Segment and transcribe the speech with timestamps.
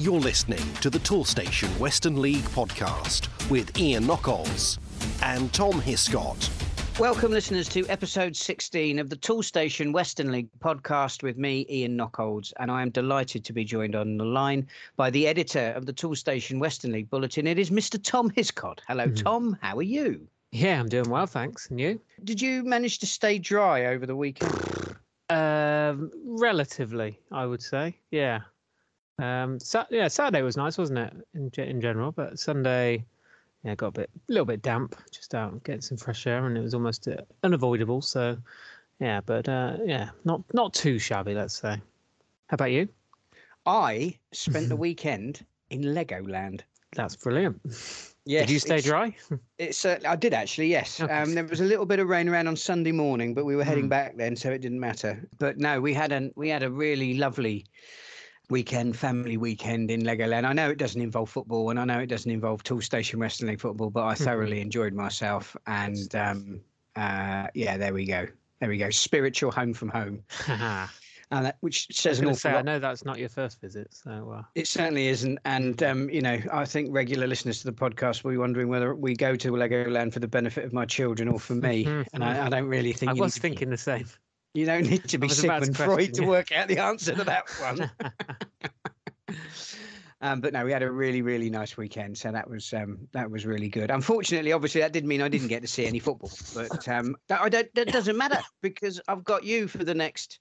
[0.00, 4.78] You're listening to the Toolstation Western League podcast with Ian Knockolds
[5.22, 6.48] and Tom Hiscott.
[6.98, 12.54] Welcome, listeners, to episode 16 of the Toolstation Western League podcast with me, Ian Knockolds.
[12.58, 14.66] And I am delighted to be joined on the line
[14.96, 17.46] by the editor of the Toolstation Western League bulletin.
[17.46, 18.02] It is Mr.
[18.02, 18.80] Tom Hiscott.
[18.88, 19.22] Hello, mm-hmm.
[19.22, 19.58] Tom.
[19.60, 20.26] How are you?
[20.50, 21.68] Yeah, I'm doing well, thanks.
[21.68, 22.00] And you?
[22.24, 24.96] Did you manage to stay dry over the weekend?
[25.28, 27.98] Um, relatively, I would say.
[28.10, 28.40] Yeah.
[29.20, 29.58] Um,
[29.90, 31.12] yeah, Saturday was nice, wasn't it?
[31.34, 33.04] In in general, but Sunday,
[33.64, 36.56] yeah, got a bit, a little bit damp, just out getting some fresh air, and
[36.56, 38.00] it was almost uh, unavoidable.
[38.00, 38.38] So,
[38.98, 41.80] yeah, but uh, yeah, not not too shabby, let's say.
[42.46, 42.88] How about you?
[43.66, 46.62] I spent the weekend in Legoland.
[46.96, 47.60] That's brilliant.
[48.24, 49.14] Yes, did you stay dry?
[49.58, 50.68] It's uh, I did actually.
[50.68, 51.12] Yes, okay.
[51.12, 53.64] um, there was a little bit of rain around on Sunday morning, but we were
[53.64, 53.90] heading mm.
[53.90, 55.28] back then, so it didn't matter.
[55.38, 57.66] But no, we had a we had a really lovely
[58.50, 60.44] weekend, family weekend in Legoland.
[60.44, 63.90] I know it doesn't involve football, and I know it doesn't involve Toolstation Western football,
[63.90, 64.24] but I mm-hmm.
[64.24, 65.56] thoroughly enjoyed myself.
[65.66, 66.60] And um,
[66.96, 68.26] uh, yeah, there we go.
[68.60, 68.90] There we go.
[68.90, 70.22] Spiritual home from home.
[71.30, 72.58] and that, which says an awful say, lot.
[72.58, 74.42] I know that's not your first visit, so uh...
[74.54, 75.38] it certainly isn't.
[75.44, 78.94] And um, you know, I think regular listeners to the podcast will be wondering whether
[78.94, 81.86] we go to Legoland for the benefit of my children or for me.
[82.12, 83.10] and I, I, don't really think.
[83.10, 83.72] I was thinking to...
[83.72, 84.06] the same.
[84.54, 87.90] You don't need to be Sigmund Freud to work out the answer to that one.
[90.22, 93.30] Um, but no, we had a really, really nice weekend, so that was um, that
[93.30, 93.90] was really good.
[93.90, 97.70] Unfortunately, obviously, that didn't mean I didn't get to see any football, but um, that,
[97.74, 100.40] that doesn't matter because I've got you for the next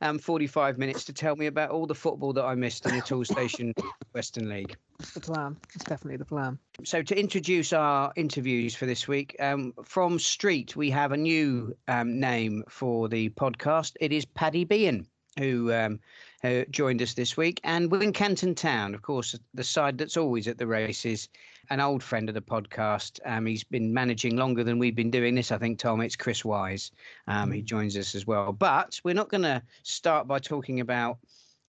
[0.00, 3.02] um, 45 minutes to tell me about all the football that I missed in the
[3.02, 3.72] Toolstation
[4.12, 4.76] Western League.
[5.00, 5.56] It's the plan.
[5.74, 6.58] It's definitely the plan.
[6.84, 11.76] So, to introduce our interviews for this week, um, from Street, we have a new
[11.88, 13.92] um, name for the podcast.
[14.00, 15.06] It is Paddy Behan,
[15.38, 16.00] who um,
[16.44, 20.58] uh, joined us this week, and Wincanton Town, of course, the side that's always at
[20.58, 21.28] the races.
[21.70, 23.18] An old friend of the podcast.
[23.24, 25.50] Um, he's been managing longer than we've been doing this.
[25.50, 26.90] I think, Tom, it's Chris Wise.
[27.26, 27.64] Um, he mm.
[27.64, 28.52] joins us as well.
[28.52, 31.16] But we're not going to start by talking about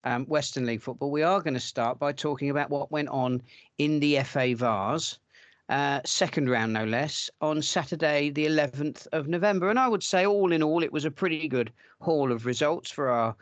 [0.03, 1.11] um, Western League football.
[1.11, 3.43] We are going to start by talking about what went on
[3.77, 5.19] in the FA Vase.
[5.69, 9.69] Uh, second round, no less, on Saturday, the 11th of November.
[9.69, 12.89] And I would say, all in all, it was a pretty good haul of results
[12.89, 13.35] for our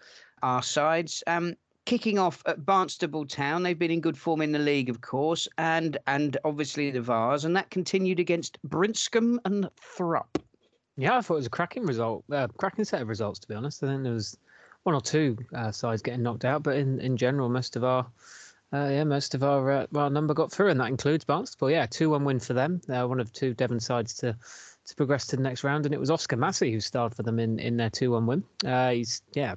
[0.43, 1.23] our sides.
[1.27, 5.01] Um, kicking off at Barnstaple Town, they've been in good form in the league, of
[5.01, 10.37] course, and and obviously the Vase, and that continued against Brimscombe and Thrupp.
[10.97, 13.39] Yeah, I thought it was a cracking result, uh, cracking set of results.
[13.39, 14.37] To be honest, I think there was
[14.83, 18.05] one or two uh, sides getting knocked out, but in, in general, most of our
[18.73, 21.71] uh, yeah, most of our uh, our number got through, and that includes Barnstaple.
[21.71, 22.81] Yeah, two one win for them.
[22.87, 24.35] They're one of two Devon sides to
[24.85, 27.39] to progress to the next round, and it was Oscar Massey who starred for them
[27.39, 28.43] in in their two one win.
[28.65, 29.55] Uh, he's yeah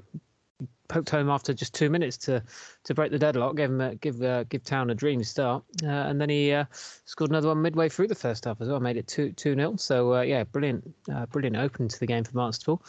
[0.89, 2.43] poked home after just two minutes to
[2.85, 5.87] to break the deadlock, give him a, give uh, give Town a dream start, uh,
[5.87, 6.65] and then he uh,
[7.05, 9.77] scored another one midway through the first half as well, made it two two nil.
[9.79, 12.81] So uh, yeah, brilliant uh, brilliant opening to the game for Barnstaple.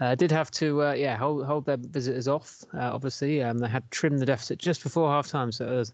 [0.00, 2.64] Uh, did have to yeah hold hold their visitors off.
[2.74, 5.92] obviously, um, they had trimmed the deficit just before half time, so it was.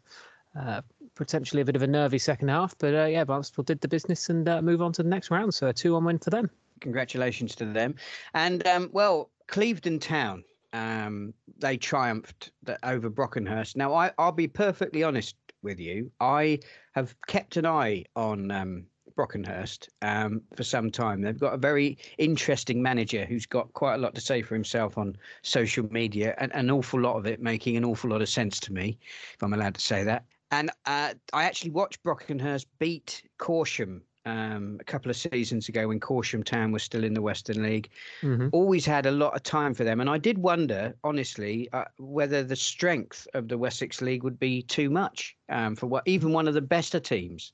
[1.17, 4.47] potentially a bit of a nervy second half, but yeah, Barnstaple did the business and
[4.65, 5.53] move on to the next round.
[5.53, 6.49] So a two-one win for them.
[6.81, 7.95] Congratulations to them,
[8.33, 12.51] and um, well, Clevedon Town um, they triumphed
[12.83, 13.77] over Brockenhurst.
[13.77, 16.11] Now, I, will be perfectly honest with you.
[16.21, 16.61] I
[16.93, 18.87] have kept an eye on um,
[19.17, 21.21] Brockenhurst um, for some time.
[21.21, 24.97] They've got a very interesting manager who's got quite a lot to say for himself
[24.97, 28.61] on social media, and an awful lot of it making an awful lot of sense
[28.61, 28.99] to me,
[29.35, 30.25] if I'm allowed to say that.
[30.53, 36.01] And uh, I actually watched Brockenhurst beat Corsham um, a couple of seasons ago when
[36.01, 37.91] Corsham Town was still in the Western League.
[38.23, 38.49] Mm-hmm.
[38.53, 42.43] Always had a lot of time for them, and I did wonder, honestly, uh, whether
[42.43, 46.49] the strength of the Wessex League would be too much um, for what even one
[46.49, 47.53] of the bester teams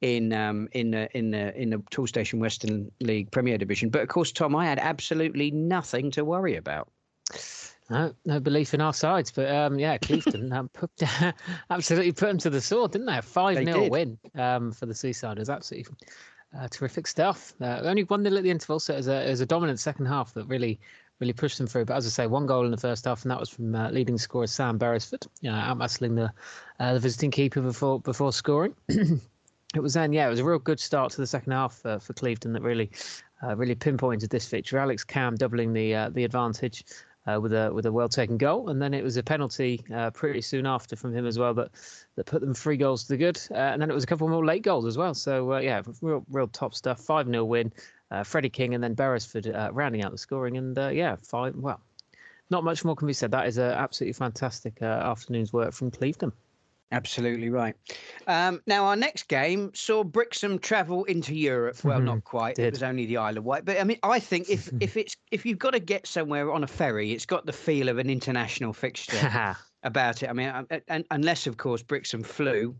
[0.00, 3.88] in um, in the in the in the Toolstation Western League Premier Division.
[3.88, 6.90] But of course, Tom, I had absolutely nothing to worry about.
[7.92, 10.90] No, no belief in our sides, but um, yeah, Clevedon um, put,
[11.70, 13.18] absolutely put them to the sword, didn't they?
[13.18, 15.94] A five 0 win um, for the Seasiders, absolutely
[16.58, 17.52] uh, terrific stuff.
[17.60, 19.78] Uh, only one nil at the interval, so it was, a, it was a dominant
[19.78, 20.80] second half that really
[21.20, 21.84] really pushed them through.
[21.84, 23.90] But as I say, one goal in the first half, and that was from uh,
[23.90, 26.32] leading scorer Sam Beresford, you know, outmuscling the
[26.82, 28.74] uh, the visiting keeper before before scoring.
[28.88, 31.98] it was then, yeah, it was a real good start to the second half uh,
[31.98, 32.90] for Clevedon that really
[33.42, 34.80] uh, really pinpointed this victory.
[34.80, 36.84] Alex Cam doubling the uh, the advantage
[37.26, 40.10] uh, with a with a well taken goal, and then it was a penalty uh,
[40.10, 41.70] pretty soon after from him as well that
[42.16, 44.28] that put them three goals to the good, uh, and then it was a couple
[44.28, 45.14] more late goals as well.
[45.14, 47.00] So uh, yeah, real real top stuff.
[47.00, 47.72] Five 0 win.
[48.10, 51.54] Uh, Freddie King and then Beresford uh, rounding out the scoring, and yeah, five.
[51.56, 51.80] Well,
[52.50, 53.30] not much more can be said.
[53.30, 56.32] That is an absolutely fantastic afternoon's work from Clevedon.
[56.92, 57.74] Absolutely right.
[58.26, 61.82] Um, now, our next game saw Brixham travel into Europe.
[61.82, 62.58] Well, not quite.
[62.58, 63.64] It was only the Isle of Wight.
[63.64, 66.62] But I mean, I think if if it's if you've got to get somewhere on
[66.62, 70.28] a ferry, it's got the feel of an international fixture about it.
[70.28, 72.76] I mean, uh, and, unless of course Brixham flew,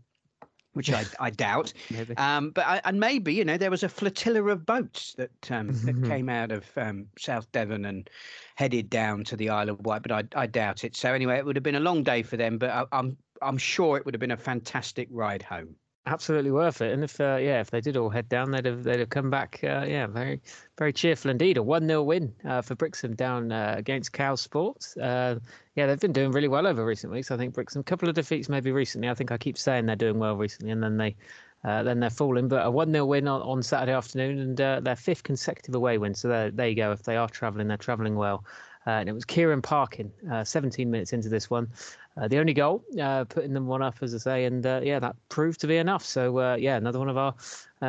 [0.73, 1.73] which I, I doubt.
[1.89, 2.15] maybe.
[2.17, 5.69] Um, but I, and maybe you know there was a flotilla of boats that um,
[5.85, 8.07] that came out of um, South Devon and
[8.55, 10.95] headed down to the Isle of Wight, but I, I doubt it.
[10.95, 12.59] So anyway, it would have been a long day for them.
[12.59, 15.75] But I, I'm I'm sure it would have been a fantastic ride home.
[16.05, 16.91] Absolutely worth it.
[16.91, 19.29] And if uh, yeah, if they did all head down, they'd have they'd have come
[19.29, 19.61] back.
[19.63, 20.41] Uh, yeah, very
[20.77, 21.55] very cheerful indeed.
[21.55, 24.97] A one 0 win uh, for Brixham down uh, against Cowes Sports.
[24.97, 25.39] Uh,
[25.75, 27.31] yeah, they've been doing really well over recent weeks.
[27.31, 29.07] I think Brixham, a couple of defeats maybe recently.
[29.07, 31.15] I think I keep saying they're doing well recently, and then they
[31.63, 32.49] uh, then they're falling.
[32.49, 35.97] But a 1 0 win on, on, Saturday afternoon and uh, their fifth consecutive away
[35.97, 36.13] win.
[36.13, 36.91] So there, there you go.
[36.91, 38.43] If they are travelling, they're travelling well.
[38.85, 41.69] Uh, and it was Kieran Parkin, uh, 17 minutes into this one.
[42.17, 44.99] Uh, the only goal, uh, putting them one up, as I say, and uh, yeah,
[44.99, 46.03] that proved to be enough.
[46.03, 47.33] So uh, yeah, another one of our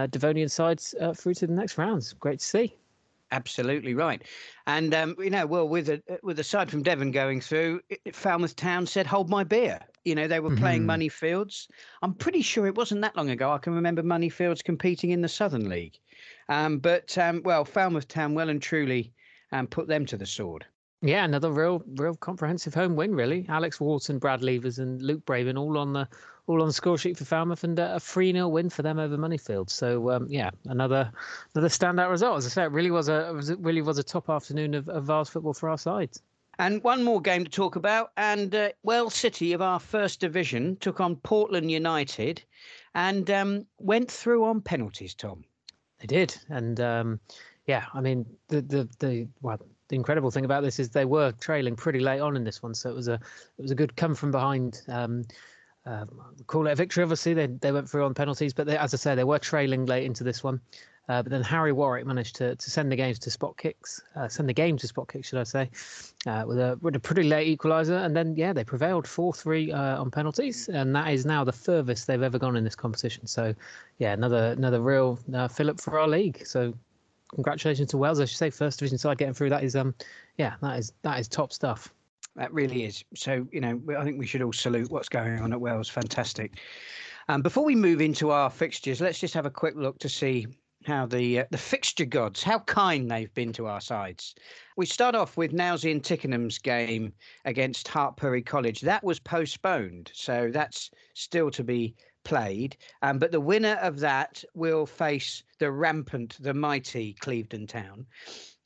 [0.09, 2.13] Devonian sides through to the next rounds.
[2.15, 2.77] Great to see.
[3.33, 4.23] Absolutely right,
[4.67, 8.15] and um, you know, well, with a with a side from Devon going through, it,
[8.15, 11.03] Falmouth Town said, "Hold my beer." You know, they were playing mm-hmm.
[11.03, 11.67] Moneyfields.
[12.03, 13.51] I'm pretty sure it wasn't that long ago.
[13.51, 15.99] I can remember Moneyfields competing in the Southern League,
[16.49, 19.13] um, but um, well, Falmouth Town well and truly
[19.51, 20.65] um, put them to the sword.
[21.05, 23.45] Yeah, another real, real comprehensive home win, really.
[23.51, 26.09] Alex Wharton, Brad Levers, and Luke Braven all on the
[26.47, 29.19] all on the score sheet for Falmouth, and a three 0 win for them over
[29.19, 29.69] Moneyfield.
[29.69, 31.13] So um, yeah, another
[31.55, 32.39] another standout result.
[32.39, 35.05] As I said, it really was a it really was a top afternoon of, of
[35.05, 36.23] Vase football for our sides.
[36.59, 38.13] And one more game to talk about.
[38.17, 42.43] And uh, Wells City of our first division took on Portland United,
[42.95, 45.15] and um, went through on penalties.
[45.15, 45.45] Tom,
[46.01, 47.21] they did, and um,
[47.67, 49.59] yeah, I mean the the the well
[49.95, 52.75] the incredible thing about this is they were trailing pretty late on in this one,
[52.75, 54.83] so it was a it was a good come from behind.
[54.89, 55.25] Um,
[55.87, 56.07] uh,
[56.47, 57.03] call it a victory.
[57.05, 59.87] Obviously, they they went through on penalties, but they, as I say, they were trailing
[59.87, 60.61] late into this one.
[61.09, 64.27] Uh, but then Harry Warwick managed to, to send the games to spot kicks, uh,
[64.27, 65.71] send the game to spot kicks, should I say,
[66.27, 69.71] uh, with a with a pretty late equaliser, and then yeah, they prevailed four three
[69.71, 73.27] uh, on penalties, and that is now the furthest they've ever gone in this competition.
[73.27, 73.55] So
[73.99, 76.45] yeah, another another real uh, fillip for our league.
[76.47, 76.75] So
[77.33, 78.21] congratulations to Wells.
[78.21, 79.51] I should say first division side getting through.
[79.51, 79.95] That is um
[80.39, 81.93] yeah that is that is top stuff.
[82.37, 83.05] That really is.
[83.15, 85.89] So you know I think we should all salute what's going on at Wells.
[85.89, 86.59] Fantastic.
[87.29, 90.47] Um, before we move into our fixtures, let's just have a quick look to see
[90.85, 94.35] how the uh, the fixture gods, how kind they've been to our sides.
[94.77, 97.13] We start off with Nailsea and Tickenham's game
[97.45, 98.81] against Hartpury College.
[98.81, 101.95] That was postponed, so that's still to be
[102.25, 102.77] played.
[103.03, 108.07] Um, but the winner of that will face the rampant, the mighty Clevedon Town.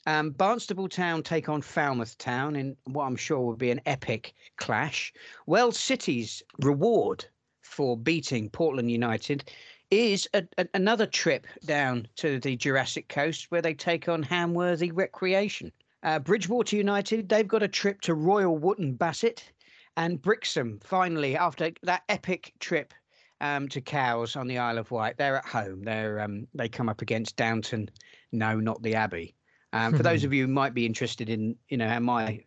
[0.06, 4.32] Um, Barnstaple Town take on Falmouth Town in what I'm sure will be an epic
[4.56, 5.12] clash.
[5.46, 7.26] Wells City's reward
[7.60, 9.50] for beating Portland United
[9.90, 14.90] is a, a, another trip down to the Jurassic Coast where they take on Hamworthy
[14.94, 15.72] Recreation.
[16.02, 19.52] Uh, Bridgwater United, they've got a trip to Royal Wootton Bassett.
[19.96, 22.94] And Brixham, finally, after that epic trip
[23.40, 25.16] um, to Cowes on the Isle of Wight.
[25.16, 25.82] They're at home.
[25.82, 27.90] They're um, they come up against Downton.
[28.32, 29.34] No, not the Abbey.
[29.72, 32.44] Um, for those of you who might be interested in, you know, how my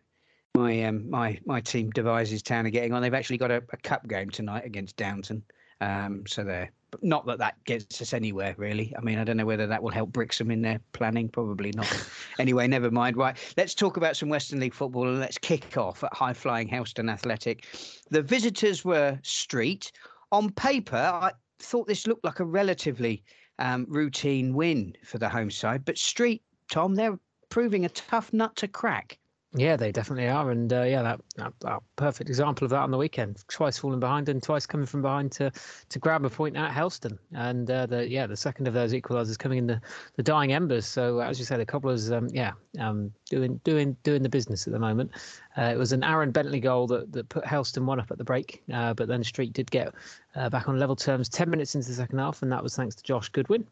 [0.54, 3.76] my um, my my team Devizes Town are getting on, they've actually got a, a
[3.78, 5.42] cup game tonight against Downton.
[5.80, 8.94] Um, so there, but not that that gets us anywhere really.
[8.96, 11.28] I mean, I don't know whether that will help Brixham in their planning.
[11.28, 11.90] Probably not.
[12.38, 13.16] anyway, never mind.
[13.16, 16.68] Right, let's talk about some Western League football and let's kick off at high flying
[16.68, 17.66] Helston Athletic.
[18.10, 19.90] The visitors were Street
[20.32, 23.22] on paper, I thought this looked like a relatively
[23.58, 27.18] um, routine win for the home side, but Street, Tom, they're
[27.50, 29.18] proving a tough nut to crack.
[29.54, 32.90] Yeah, they definitely are, and uh, yeah, that, that, that, perfect example of that on
[32.90, 33.44] the weekend.
[33.48, 35.52] Twice falling behind and twice coming from behind to
[35.90, 39.38] to grab a point at Helston, and uh, the yeah the second of those equalisers
[39.38, 39.80] coming in the,
[40.16, 40.86] the dying embers.
[40.86, 44.72] So as you said, the cobblers um, yeah um, doing doing doing the business at
[44.72, 45.10] the moment.
[45.58, 48.24] Uh, it was an Aaron Bentley goal that, that put Helston one up at the
[48.24, 49.92] break, uh, but then Street did get
[50.34, 52.94] uh, back on level terms 10 minutes into the second half, and that was thanks
[52.94, 53.66] to Josh Goodwin.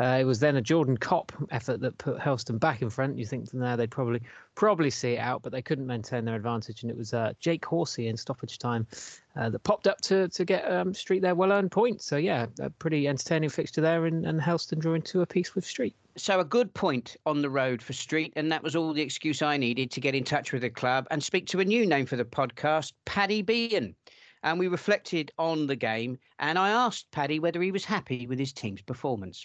[0.00, 3.18] Uh, it was then a Jordan Kopp effort that put Helston back in front.
[3.18, 4.22] You think from there they'd probably
[4.54, 7.64] probably see it out, but they couldn't maintain their advantage, and it was uh, Jake
[7.66, 8.86] Horsey in stoppage time
[9.36, 12.06] uh, that popped up to to get um, Street their well-earned points.
[12.06, 15.94] So yeah, a pretty entertaining fixture there, and, and Helston drawing two apiece with Street.
[16.16, 19.42] So a good point on the road for Street, and that was all the excuse
[19.42, 22.06] I needed to get in touch with the club and speak to a new name
[22.06, 23.94] for the podcast, Paddy Behan
[24.42, 26.18] and we reflected on the game.
[26.38, 29.44] And I asked Paddy whether he was happy with his team's performance.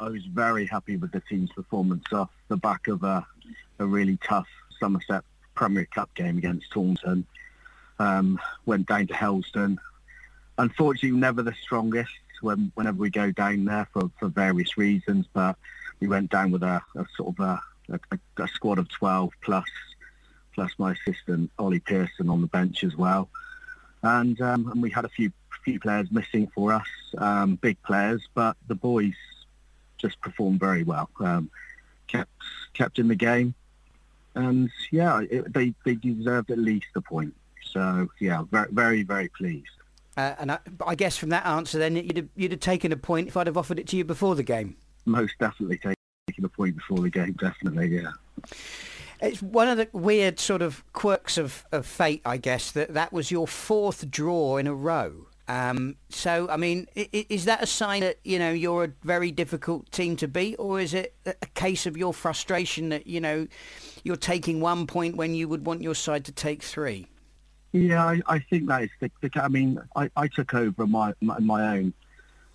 [0.00, 3.26] I was very happy with the team's performance off the back of a,
[3.78, 4.48] a really tough
[4.80, 5.24] Somerset
[5.54, 7.26] Premier Cup game against Taunton.
[7.98, 9.78] Um, went down to Helston.
[10.58, 12.10] Unfortunately, never the strongest
[12.40, 15.56] when, whenever we go down there for, for various reasons, but
[16.00, 17.60] we went down with a, a sort of a,
[18.10, 19.68] a, a, squad of 12 plus
[20.54, 23.28] plus my assistant Ollie Pearson on the bench as well.
[24.02, 25.32] And, um, and we had a few
[25.64, 26.86] few players missing for us,
[27.16, 29.14] um, big players, but the boys
[30.04, 31.08] just performed very well.
[31.20, 31.50] Um,
[32.06, 32.30] kept
[32.74, 33.54] kept in the game,
[34.34, 37.34] and yeah, it, they they deserved at least a point.
[37.64, 39.68] So yeah, very very very pleased.
[40.16, 42.96] Uh, and I, I, guess from that answer, then you'd have, you'd have taken a
[42.96, 44.76] point if I'd have offered it to you before the game.
[45.06, 47.32] Most definitely taking a point before the game.
[47.32, 48.12] Definitely, yeah.
[49.20, 53.12] It's one of the weird sort of quirks of, of fate, I guess, that that
[53.12, 55.26] was your fourth draw in a row.
[55.46, 59.90] Um, so, I mean, is that a sign that, you know, you're a very difficult
[59.92, 63.46] team to beat, or is it a case of your frustration that, you know,
[64.04, 67.08] you're taking one point when you would want your side to take three?
[67.72, 71.12] Yeah, I, I think that is the, the I mean, I, I took over my,
[71.20, 71.92] my, my own,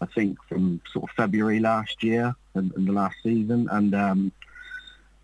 [0.02, 4.32] I think, from sort of February last year and, and the last season, and um,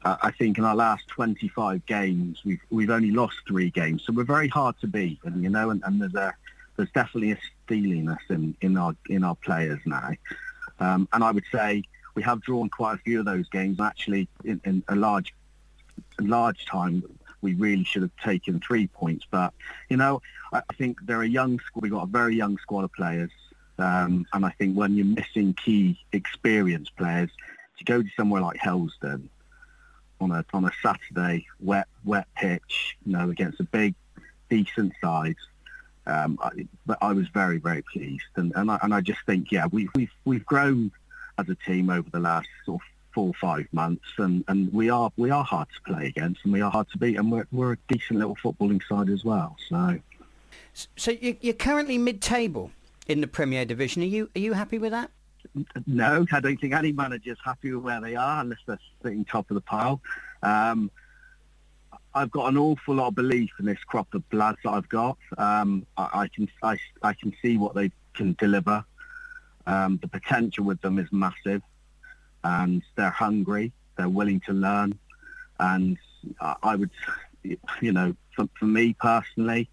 [0.04, 4.24] I think in our last 25 games, we've we've only lost three games, so we're
[4.24, 6.36] very hard to beat, and you know, and, and there's a
[6.78, 10.12] there's definitely a steeliness in, in our in our players now.
[10.80, 11.84] Um, and I would say
[12.16, 13.80] we have drawn quite a few of those games.
[13.80, 15.34] Actually, in, in a large
[16.20, 17.04] large time,
[17.42, 19.26] we really should have taken three points.
[19.30, 19.54] But
[19.90, 20.22] you know,
[20.54, 21.84] I, think they're a young squad.
[21.84, 23.32] We've got a very young squad of players,
[23.78, 27.30] um, and I think when you're missing key experienced players,
[27.78, 29.30] to go to somewhere like Helston
[30.20, 33.96] on a on a Saturday wet wet pitch, you know, against a big
[34.50, 35.36] decent side
[36.08, 39.52] um, I, but I was very, very pleased, and and I, and I just think,
[39.52, 40.92] yeah, we've we've we've grown
[41.38, 44.90] as a team over the last sort of four or five months, and, and we
[44.90, 47.48] are we are hard to play against, and we are hard to beat, and we're
[47.52, 49.56] we're a decent little footballing side as well.
[49.70, 50.00] So,
[50.96, 52.72] so you're currently mid-table
[53.08, 54.04] in the Premier Division.
[54.04, 55.12] Are you are you happy with that?
[55.88, 59.50] No, I don't think any manager's happy with where they are unless they're sitting top
[59.52, 60.02] of the pile.
[60.44, 60.92] Um,
[62.16, 65.18] I've got an awful lot of belief in this crop of lads that I've got.
[65.38, 68.86] Um, I, I, can I, I can see what they can deliver.
[69.68, 71.62] Um, the potential with them is massive,
[72.46, 73.74] and they're hungry.
[73.98, 74.98] They're willing to learn,
[75.60, 75.98] and
[76.40, 76.92] I, I would,
[77.44, 79.70] you know, for, for me personally,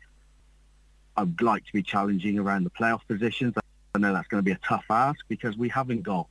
[1.16, 3.54] I'd like to be challenging around the playoff positions.
[3.94, 6.26] I know that's going to be a tough ask because we haven't got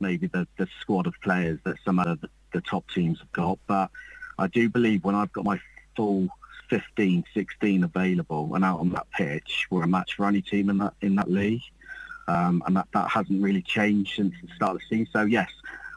[0.00, 3.58] maybe the, the squad of players that some of the, the top teams have got,
[3.66, 3.90] but
[4.38, 5.60] I do believe when I've got my
[5.96, 6.28] full
[6.68, 10.78] 15, 16 available and out on that pitch, we're a match for any team in
[10.78, 11.62] that in that league,
[12.28, 15.08] um, and that, that hasn't really changed since the start of the season.
[15.12, 15.50] So yes,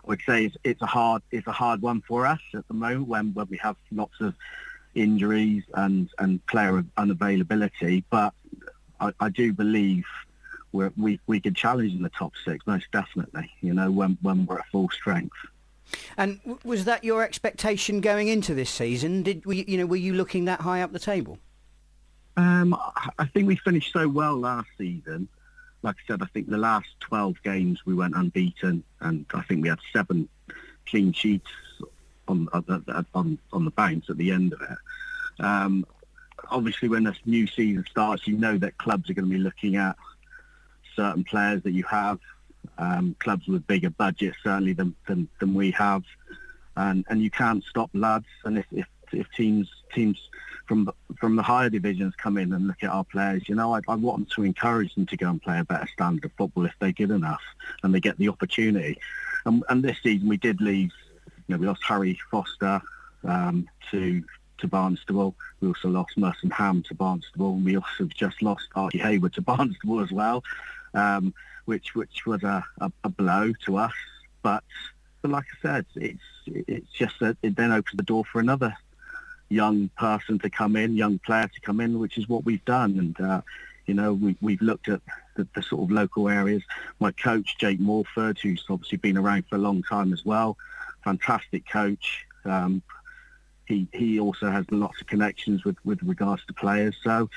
[0.03, 2.73] I would say it's, it's a hard it's a hard one for us at the
[2.73, 4.35] moment when when we have lots of
[4.95, 8.33] injuries and and player unavailability, but
[8.99, 10.05] I, I do believe
[10.71, 13.51] we're, we we can challenge in the top six most definitely.
[13.61, 15.35] You know when when we're at full strength.
[16.17, 19.23] And was that your expectation going into this season?
[19.23, 21.39] Did we, you know, were you looking that high up the table?
[22.37, 22.75] Um,
[23.17, 25.27] I think we finished so well last season.
[25.81, 29.63] Like I said, I think the last 12 games we went unbeaten, and I think
[29.63, 30.27] we had seven
[30.85, 31.49] clean sheets
[32.27, 32.47] on
[33.13, 35.43] on on the bounce at the end of it.
[35.43, 35.85] Um,
[36.49, 39.75] obviously, when this new season starts, you know that clubs are going to be looking
[39.75, 39.95] at
[40.95, 42.19] certain players that you have
[42.79, 46.03] um, clubs with bigger budgets certainly than, than, than we have,
[46.75, 48.25] and and you can't stop lads.
[48.45, 50.17] And if, if, if teams teams
[50.65, 53.81] from from the higher divisions come in and look at our players, you know, I,
[53.87, 56.73] I want to encourage them to go and play a better standard of football if
[56.79, 57.41] they're good enough
[57.83, 58.97] and they get the opportunity.
[59.45, 60.91] And, and this season we did leave.
[61.47, 62.81] You know, we lost Harry Foster
[63.23, 64.23] um, to
[64.59, 65.33] to Barnstaple.
[65.59, 67.55] We also lost Merson Ham to Barnstaple.
[67.55, 70.43] And we also just lost Archie Hayward to Barnstaple as well.
[70.93, 71.33] Um,
[71.65, 73.93] which which was a, a, a blow to us.
[74.41, 74.63] But,
[75.21, 78.75] but like I said, it's it's just that it then opens the door for another
[79.49, 82.97] young person to come in, young player to come in, which is what we've done.
[82.99, 83.41] And uh,
[83.85, 85.01] you know, we, we've looked at
[85.35, 86.61] the, the, sort of local areas.
[86.99, 90.57] My coach, Jake Morford, who's obviously been around for a long time as well,
[91.03, 92.25] fantastic coach.
[92.45, 92.83] Um,
[93.65, 96.95] he he also has lots of connections with, with regards to players.
[97.03, 97.29] So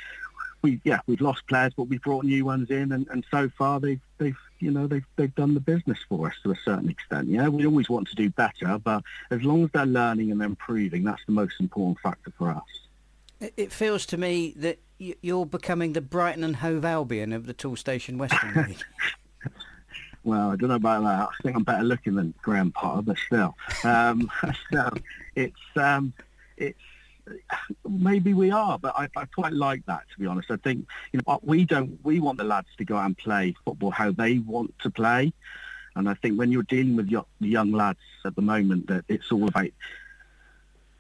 [0.63, 3.81] we yeah we've lost players, but we've brought new ones in, and, and so far
[3.81, 7.29] they've they've you know they've they've done the business for us to a certain extent.
[7.29, 11.05] Yeah, we always want to do better, but as long as they're learning and improving,
[11.05, 13.51] that's the most important factor for us.
[13.57, 18.19] It feels to me that you're becoming the Brighton and Hove Albion of the Toolstation
[18.19, 18.85] Western League.
[20.23, 21.29] well, I don't know about that.
[21.29, 24.31] I think I'm better looking than Graham Potter, but still, um,
[25.35, 26.13] it's um,
[26.57, 26.79] it's
[27.89, 30.51] maybe we are, but I, I quite like that to be honest.
[30.51, 33.55] I think you know we don't we want the lads to go out and play
[33.65, 35.33] football how they want to play,
[35.95, 39.31] and I think when you're dealing with your, young lads at the moment, that it's
[39.31, 39.71] all about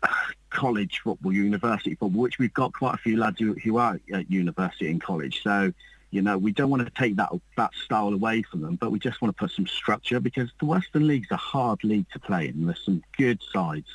[0.02, 0.08] uh,
[0.50, 4.30] college football, university football, which we've got quite a few lads who, who are at
[4.30, 5.42] university and college.
[5.42, 5.72] So
[6.12, 8.98] you know, we don't want to take that that style away from them, but we
[8.98, 12.48] just want to put some structure because the Western League's a hard league to play
[12.48, 12.66] in.
[12.66, 13.88] There's some good sides.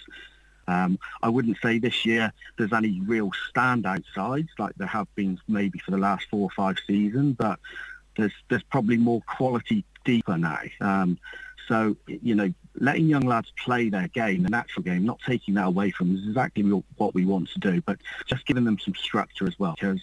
[0.67, 5.39] Um, I wouldn't say this year there's any real standout sides like there have been
[5.47, 7.59] maybe for the last four or five seasons, but
[8.17, 10.59] there's there's probably more quality deeper now.
[10.81, 11.17] Um,
[11.67, 15.67] so you know, letting young lads play their game, the natural game, not taking that
[15.67, 18.95] away from them is exactly what we want to do, but just giving them some
[18.95, 20.01] structure as well because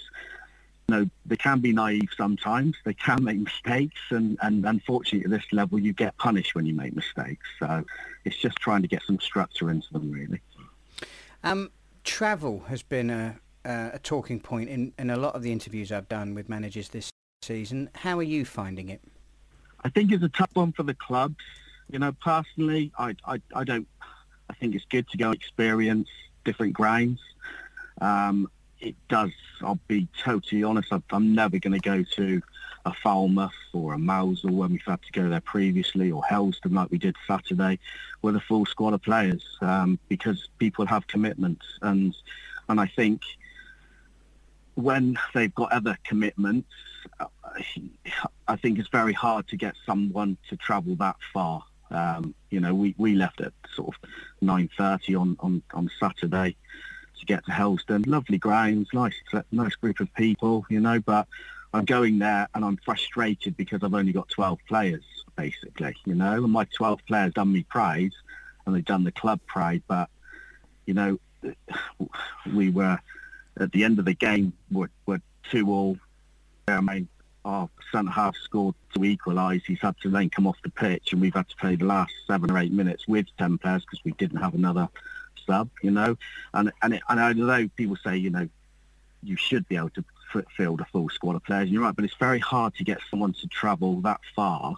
[0.89, 2.77] you know, they can be naive sometimes.
[2.85, 6.75] They can make mistakes, and, and unfortunately, at this level, you get punished when you
[6.75, 7.47] make mistakes.
[7.59, 7.85] So
[8.25, 10.41] it's just trying to get some structure into them, really.
[11.43, 11.71] Um,
[12.05, 16.09] travel has been a, a talking point in, in a lot of the interviews I've
[16.09, 17.11] done with managers this
[17.43, 17.91] season.
[17.95, 19.01] How are you finding it?
[19.83, 21.37] I think it's a tough one for the clubs.
[21.91, 23.87] You know, personally, I, I, I don't.
[24.49, 26.09] I think it's good to go experience
[26.45, 27.21] different grounds.
[28.01, 28.49] Um,
[28.81, 29.31] it does.
[29.63, 30.93] I'll be totally honest.
[31.11, 32.43] I'm never going to go to
[32.87, 36.91] a Falmouth or a Mousehole when we've had to go there previously, or Helston like
[36.91, 37.79] we did Saturday,
[38.23, 42.15] with a full squad of players um, because people have commitments, and
[42.69, 43.23] and I think
[44.75, 46.69] when they've got other commitments,
[47.21, 47.27] uh,
[48.49, 51.63] I think it's very hard to get someone to travel that far.
[51.91, 54.11] Um, you know, we, we left at sort of
[54.43, 56.57] 9.30 on, on, on Saturday
[57.21, 58.03] to get to Helston.
[58.03, 59.15] Lovely grounds, nice
[59.53, 61.29] nice group of people, you know, but
[61.75, 65.03] I'm going there and I'm frustrated because I've only got 12 players,
[65.37, 68.13] basically, you know, and my 12 players done me pride
[68.65, 70.09] and they've done the club pride, but,
[70.87, 71.19] you know,
[72.55, 72.97] we were,
[73.59, 75.99] at the end of the game, we're, we're two all.
[76.69, 77.09] I mean,
[77.45, 79.65] our centre half scored to equalise.
[79.67, 82.13] He's had to then come off the pitch and we've had to play the last
[82.29, 84.89] seven or eight minutes with 10 players because we didn't have another
[85.45, 86.17] sub, you know.
[86.55, 88.49] And and, it, and I know people say, you know,
[89.25, 90.05] you should be able to
[90.57, 91.71] field a full squad of players.
[91.71, 94.75] You're right, but it's very hard to get someone to travel that far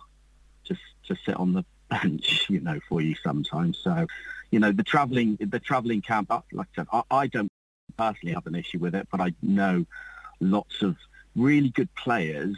[0.65, 3.79] just to sit on the bench, you know, for you sometimes.
[3.79, 4.07] So,
[4.51, 7.51] you know, the travelling, the travelling camp, like I said, I, I don't
[7.97, 9.87] personally have an issue with it, but I know
[10.41, 10.97] lots of
[11.35, 12.57] really good players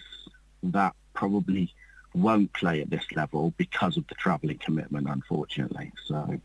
[0.63, 1.73] that probably
[2.15, 5.93] won't play at this level because of the travelling commitment, unfortunately.
[6.07, 6.41] So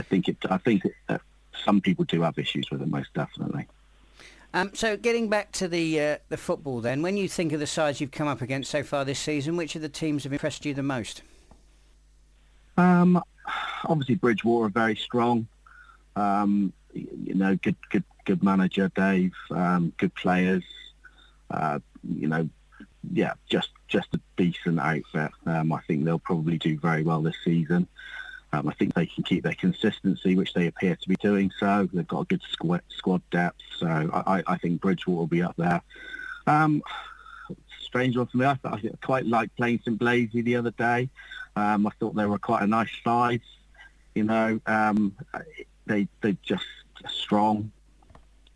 [0.00, 0.38] I think it.
[0.50, 1.18] I think it, uh,
[1.64, 3.66] some people do have issues with it, most definitely.
[4.54, 7.66] Um, so getting back to the uh, the football, then, when you think of the
[7.66, 10.64] sides you've come up against so far this season, which of the teams have impressed
[10.64, 11.22] you the most?
[12.76, 13.20] Um,
[13.84, 15.48] obviously, Bridgwater are very strong.
[16.14, 19.32] Um, you know, good, good, good manager, Dave.
[19.50, 20.62] Um, good players.
[21.50, 22.48] Uh, you know,
[23.12, 25.32] yeah, just just a decent outfit.
[25.46, 27.88] Um, I think they'll probably do very well this season.
[28.54, 31.88] Um, I think they can keep their consistency, which they appear to be doing so.
[31.92, 35.56] They've got a good squad, squad depth, so I, I think Bridgwater will be up
[35.56, 35.82] there.
[36.46, 36.82] Um,
[37.80, 38.46] strange one for me.
[38.46, 41.08] I, I quite liked playing St Blazey the other day.
[41.56, 43.40] Um, I thought they were quite a nice side.
[44.14, 45.16] You know, um,
[45.86, 46.64] they they just
[47.04, 47.72] a strong,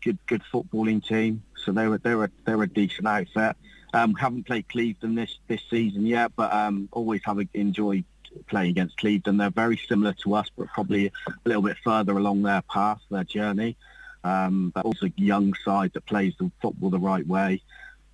[0.01, 1.43] good good footballing team.
[1.65, 3.57] So they were they were they're a decent outfit.
[3.93, 8.05] Um, haven't played Clevedon this this season yet, but um, always have enjoyed
[8.47, 9.37] playing against Clevedon.
[9.37, 11.11] They're very similar to us, but probably a
[11.45, 13.75] little bit further along their path, their journey.
[14.23, 17.61] Um, but also a young side that plays the football the right way.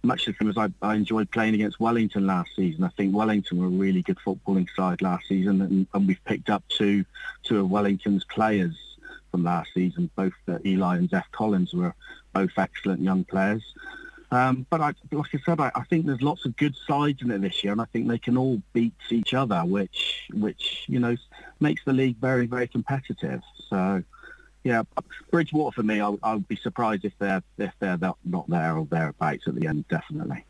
[0.03, 2.83] Much the same as I, I enjoyed playing against Wellington last season.
[2.83, 6.51] I think Wellington were a really good footballing side last season, and, and we've picked
[6.51, 7.05] up two
[7.41, 8.75] two of Wellington's players
[9.31, 10.11] from last season.
[10.15, 11.95] Both uh, Eli and Zeph Collins were
[12.33, 13.63] both excellent young players.
[14.31, 17.31] Um, but I, like I said, I, I, think there's lots of good sides in
[17.31, 20.99] it this year, and I think they can all beat each other, which which you
[20.99, 21.15] know
[21.59, 23.41] makes the league very very competitive.
[23.69, 24.03] So
[24.63, 24.81] yeah,
[25.31, 28.77] Bridgwater for me, I, I would be surprised if they're if they're not, not there
[28.77, 30.43] or thereabouts at the end, definitely.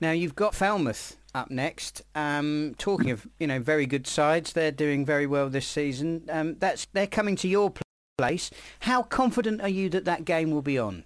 [0.00, 2.02] Now you've got Falmouth up next.
[2.14, 6.24] Um, talking of you know very good sides, they're doing very well this season.
[6.30, 7.72] Um, that's they're coming to your
[8.16, 8.50] place.
[8.80, 11.04] How confident are you that that game will be on?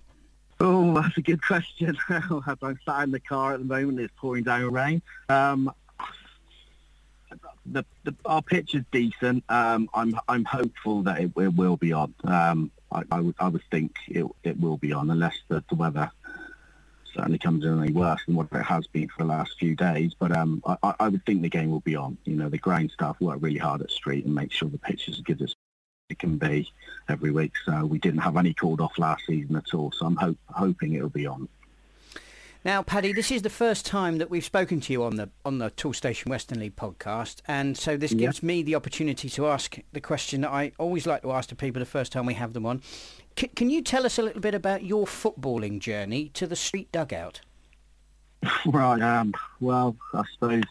[0.60, 1.96] Oh, that's a good question.
[2.08, 4.00] I'm sat in the car at the moment.
[4.00, 5.02] It's pouring down rain.
[5.28, 5.72] Um,
[7.66, 9.44] the, the, our pitch is decent.
[9.48, 12.14] Um, I'm I'm hopeful that it, it will be on.
[12.24, 15.74] Um, I, I, would I would think it it will be on unless the, the
[15.74, 16.10] weather
[17.14, 20.14] certainly comes in any worse than what it has been for the last few days.
[20.18, 22.18] But um, I, I would think the game will be on.
[22.24, 25.08] You know, the ground staff work really hard at Street and make sure the pitch
[25.08, 25.54] is as good as
[26.14, 26.70] it can be
[27.08, 27.52] every week.
[27.66, 29.92] So we didn't have any called off last season at all.
[29.92, 31.48] So I'm hope, hoping it'll be on.
[32.64, 35.58] Now, Paddy, this is the first time that we've spoken to you on the on
[35.58, 40.00] the Toolstation Western League podcast, and so this gives me the opportunity to ask the
[40.00, 42.64] question that I always like to ask to people the first time we have them
[42.64, 42.80] on.
[43.38, 46.90] C- can you tell us a little bit about your footballing journey to the street
[46.90, 47.42] dugout?
[48.66, 49.00] Right.
[49.00, 50.62] Um, well, I suppose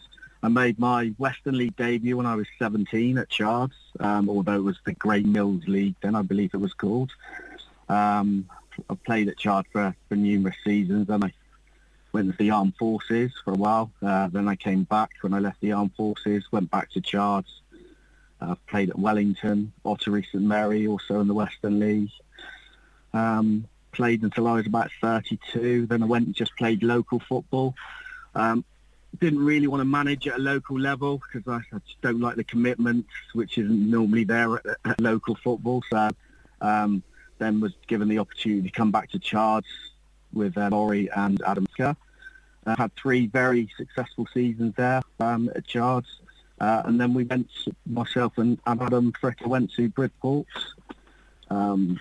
[0.44, 4.62] I made my Western League debut when I was 17 at Chards, um, although it
[4.62, 7.10] was the Grey Mills League then, I believe it was called.
[7.88, 8.50] Um,
[8.90, 11.32] I played at Chard for, for numerous seasons, and I
[12.12, 13.90] went to the armed forces for a while.
[14.02, 17.62] Uh, then I came back when I left the armed forces, went back to Chards.
[18.38, 22.10] Uh, played at Wellington, Ottery St Mary, also in the Western League.
[23.14, 25.86] Um, played until I was about 32.
[25.86, 27.74] Then I went and just played local football.
[28.34, 28.62] Um,
[29.20, 32.36] didn't really want to manage at a local level because I, I, just don't like
[32.36, 35.82] the commitments, which isn't normally there at, at local football.
[35.90, 36.10] So
[36.60, 37.02] um,
[37.38, 39.66] then was given the opportunity to come back to Chards
[40.32, 41.96] with uh, Laurie and Adam Kerr.
[42.66, 46.08] Uh, had three very successful seasons there um, at Chards.
[46.60, 47.50] Uh, and then we went,
[47.86, 50.46] myself and Adam Fricker went to Bridport.
[51.50, 52.00] Um,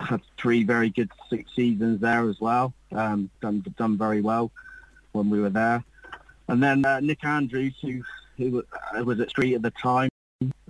[0.00, 1.10] had three very good
[1.54, 2.74] seasons there as well.
[2.92, 4.50] Um, done done very well
[5.12, 5.84] when we were there.
[6.48, 8.02] And then uh, Nick Andrews, who
[8.36, 8.64] who
[9.04, 10.10] was at Street at the time,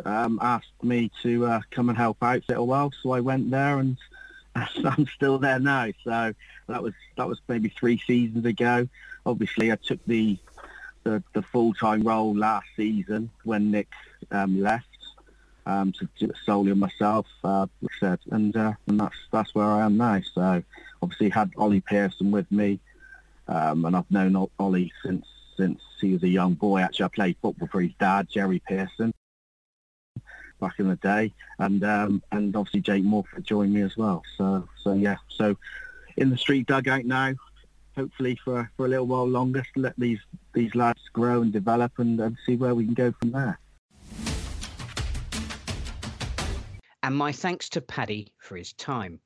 [0.05, 2.93] um, asked me to uh, come and help out a little while.
[3.03, 3.97] So I went there, and
[4.55, 5.91] I'm still there now.
[6.05, 6.35] So
[6.69, 8.89] that was that was maybe three seasons ago.
[9.27, 10.39] Obviously, I took the
[11.05, 13.89] the, the full time role last season when Nick
[14.31, 14.87] um, left
[15.67, 17.67] um, to do it solely on myself, uh,
[18.01, 20.21] said, and uh, and that's that's where I am now.
[20.35, 20.63] So
[21.03, 22.81] obviously had Ollie Pearson with me,
[23.49, 26.81] um, and I've known Ollie since since he was a young boy.
[26.81, 29.13] Actually, I played football for his dad, Jerry Pearson,
[30.61, 34.23] back in the day, and um, and obviously Jake Morford joined me as well.
[34.37, 35.57] So so yeah, so
[36.17, 37.35] in the street dugout now,
[37.97, 40.21] hopefully for for a little while longer to let these
[40.53, 43.59] these lads grow and develop and, and see where we can go from there.
[47.03, 49.21] And my thanks to Paddy for his time.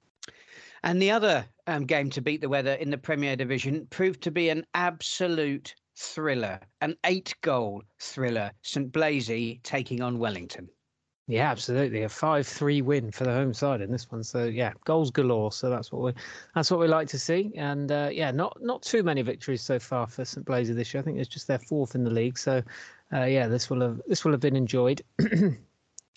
[0.82, 4.30] And the other um, game to beat the weather in the Premier Division proved to
[4.30, 8.52] be an absolute thriller, an eight goal thriller.
[8.62, 10.68] St Blazey taking on Wellington.
[11.26, 12.04] Yeah, absolutely.
[12.04, 14.22] A five-three win for the home side in this one.
[14.22, 15.52] So yeah, goals galore.
[15.52, 16.12] So that's what we
[16.54, 17.52] that's what we like to see.
[17.56, 21.02] And uh, yeah, not not too many victories so far for St Blazey this year.
[21.02, 22.38] I think it's just their fourth in the league.
[22.38, 22.62] So
[23.12, 25.02] uh, yeah, this will have this will have been enjoyed.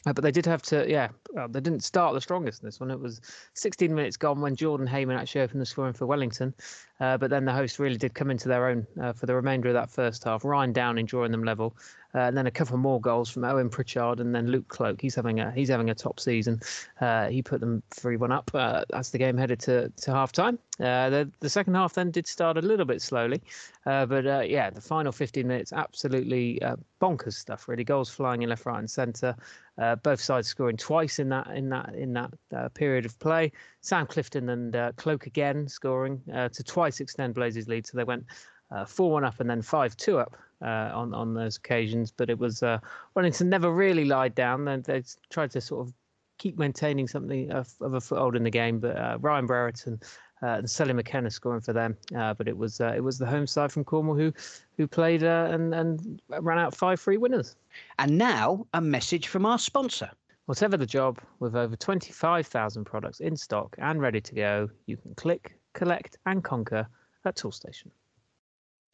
[0.06, 2.80] Uh, but they did have to, yeah, well, they didn't start the strongest in this
[2.80, 2.90] one.
[2.90, 3.22] It was
[3.54, 6.56] 16 minutes gone when Jordan Heyman actually opened the scoring for Wellington.
[7.02, 9.68] Uh, but then the hosts really did come into their own uh, for the remainder
[9.68, 10.46] of that first half.
[10.46, 11.76] Ryan Downing drawing them level,
[12.14, 15.02] uh, and then a couple more goals from Owen Pritchard and then Luke Cloak.
[15.02, 16.60] He's having a he's having a top season.
[17.00, 20.32] Uh, he put them three one up uh, as the game headed to to half
[20.32, 20.60] time.
[20.78, 23.42] the the second half then did start a little bit slowly,
[23.84, 26.62] but yeah, the final 15 minutes absolutely
[27.02, 27.68] bonkers stuff.
[27.68, 29.36] Really, goals flying in left, right, and centre.
[29.78, 33.52] Uh, both sides scoring twice in that in that in that uh, period of play.
[33.82, 37.88] Sam Clifton and uh, Cloak again scoring to twice twice extend Blazers' lead.
[37.88, 38.26] So they went
[38.72, 42.12] uh, four one up and then five two up uh, on on those occasions.
[42.12, 42.80] But it was uh,
[43.16, 44.66] Wellington never really lied down.
[44.66, 45.94] They, they tried to sort of
[46.38, 48.80] keep maintaining something of, of a foothold in the game.
[48.80, 50.00] But uh, Ryan Brereton
[50.44, 51.96] uh, and Sully McKenna scoring for them.
[52.16, 54.34] Uh, but it was uh, it was the home side from Cornwall who
[54.78, 57.56] who played uh, and and ran out five free winners.
[58.00, 60.12] And now a message from our sponsor.
[60.48, 65.14] Whatever the job, with over 25,000 products in stock and ready to go, you can
[65.16, 66.88] click, collect, and conquer
[67.26, 67.92] at Toolstation.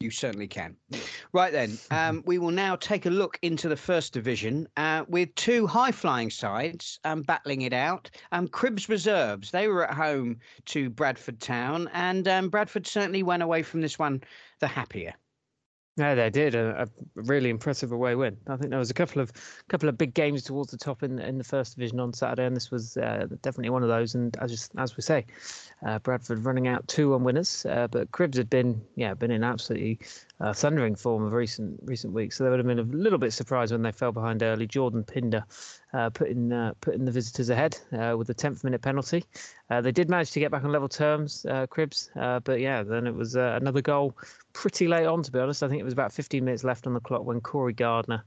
[0.00, 0.76] You certainly can.
[1.32, 5.34] Right then, um, we will now take a look into the first division uh, with
[5.34, 8.08] two high flying sides um, battling it out.
[8.30, 13.42] Um, Cribbs Reserves, they were at home to Bradford Town, and um, Bradford certainly went
[13.42, 14.22] away from this one
[14.60, 15.14] the happier.
[15.98, 18.36] Yeah, they did a, a, really impressive away win.
[18.46, 19.32] I think there was a couple of
[19.66, 22.54] couple of big games towards the top in in the first division on Saturday, and
[22.54, 24.14] this was uh, definitely one of those.
[24.14, 25.26] And as as we say,
[25.84, 29.42] uh, Bradford running out two on winners, uh, but Cribbs had been yeah been in
[29.42, 29.98] absolutely
[30.38, 32.36] uh, thundering form of recent recent weeks.
[32.36, 34.68] So they would have been a little bit surprised when they fell behind early.
[34.68, 35.44] Jordan Pinder
[35.92, 39.24] uh, putting uh, putting the visitors ahead uh, with the 10th minute penalty.
[39.70, 42.10] Uh, they did manage to get back on level terms, uh, Cribbs,
[42.44, 44.16] but yeah, then it was another goal
[44.52, 45.22] pretty late on.
[45.22, 47.40] To be honest, I think it was about 15 minutes left on the clock when
[47.40, 48.22] Corey Gardner.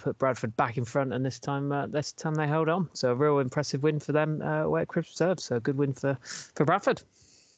[0.00, 2.88] put Bradford back in front, and this time, this time they held on.
[2.94, 5.40] So a real impressive win for them uh, away at Cribbs Reserve.
[5.40, 6.18] So a good win for
[6.54, 7.02] for Bradford.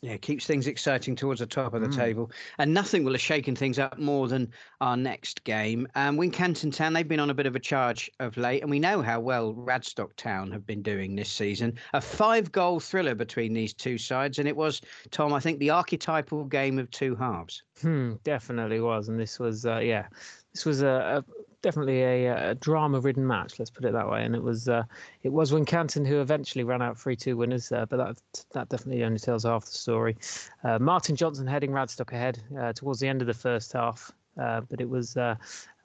[0.03, 1.97] Yeah, keeps things exciting towards the top of the Mm.
[1.97, 2.31] table.
[2.57, 5.87] And nothing will have shaken things up more than our next game.
[5.95, 8.79] Um, Wincanton Town, they've been on a bit of a charge of late, and we
[8.79, 11.79] know how well Radstock Town have been doing this season.
[11.93, 15.69] A five goal thriller between these two sides, and it was, Tom, I think, the
[15.69, 17.63] archetypal game of two halves.
[17.83, 20.09] Hmm, definitely was, and this was, uh, yeah,
[20.55, 21.25] this was a, a
[21.63, 23.59] definitely a, a drama-ridden match.
[23.59, 24.25] Let's put it that way.
[24.25, 24.85] And it was, uh,
[25.23, 29.19] it was Wincanton who eventually ran out three-two winners, uh, but that that definitely only
[29.19, 30.17] tells half the story.
[30.65, 34.13] Uh, Martin Johnson heading Radstock ahead uh, towards the end of the first half.
[34.41, 35.35] Uh, but it was uh,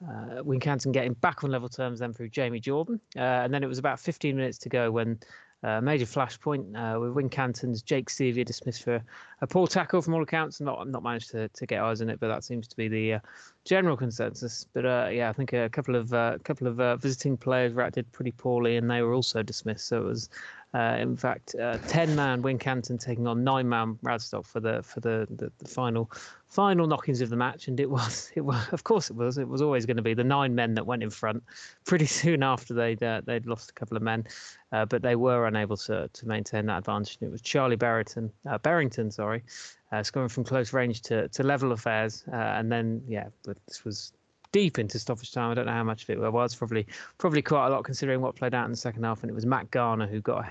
[0.08, 3.00] uh, Wincanton getting back on level terms then through Jamie Jordan.
[3.16, 5.18] And then it was about 15 minutes to go when
[5.66, 9.02] uh, major flashpoint uh, with Wincanton's Jake Sevier dismissed for
[9.40, 10.60] a poor tackle from all accounts.
[10.60, 13.14] Not not managed to, to get eyes on it, but that seems to be the
[13.14, 13.18] uh,
[13.64, 14.66] general consensus.
[14.72, 18.10] But uh, yeah, I think a couple of uh, couple of uh, visiting players reacted
[18.12, 19.88] pretty poorly, and they were also dismissed.
[19.88, 20.30] So it was.
[20.74, 25.66] In fact, uh, ten-man Wincanton taking on nine-man Radstock for the for the, the, the
[25.66, 26.10] final
[26.48, 29.48] final knockings of the match, and it was it was of course it was it
[29.48, 31.42] was always going to be the nine men that went in front
[31.84, 34.24] pretty soon after they'd uh, they'd lost a couple of men,
[34.72, 37.18] uh, but they were unable to to maintain that advantage.
[37.20, 39.42] And it was Charlie Barrington uh, Barrington, sorry,
[39.92, 43.84] uh, scoring from close range to to level affairs, uh, and then yeah, but this
[43.84, 44.12] was
[44.56, 45.50] deep into stoppage time.
[45.50, 46.54] I don't know how much of it there was.
[46.54, 46.86] Probably,
[47.18, 49.22] probably quite a lot considering what played out in the second half.
[49.22, 50.46] And it was Matt Garner who got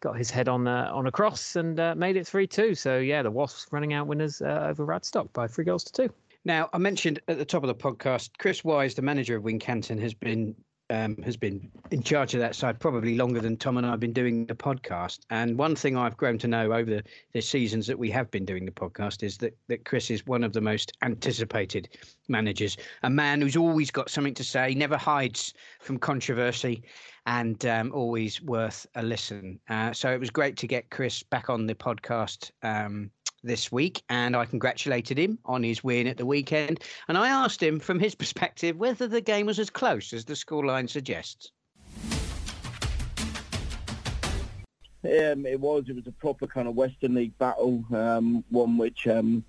[0.00, 2.74] got his head on uh, on a cross and uh, made it three two.
[2.74, 6.14] So yeah, the Wasps running out winners uh, over Radstock by three goals to two.
[6.44, 9.98] Now, I mentioned at the top of the podcast, Chris Wise, the manager of Wincanton,
[10.00, 10.54] has been
[10.90, 14.00] um, has been in charge of that side probably longer than Tom and I have
[14.00, 15.20] been doing the podcast.
[15.30, 18.44] And one thing I've grown to know over the, the seasons that we have been
[18.44, 21.88] doing the podcast is that, that Chris is one of the most anticipated
[22.28, 26.82] managers, a man who's always got something to say, never hides from controversy,
[27.26, 29.60] and um, always worth a listen.
[29.68, 32.50] Uh, so it was great to get Chris back on the podcast.
[32.62, 33.10] Um,
[33.42, 36.82] this week, and I congratulated him on his win at the weekend.
[37.06, 40.34] And I asked him, from his perspective, whether the game was as close as the
[40.34, 41.52] scoreline suggests.
[45.04, 45.84] Um, it was.
[45.88, 49.44] It was a proper kind of Western League battle, um, one which um,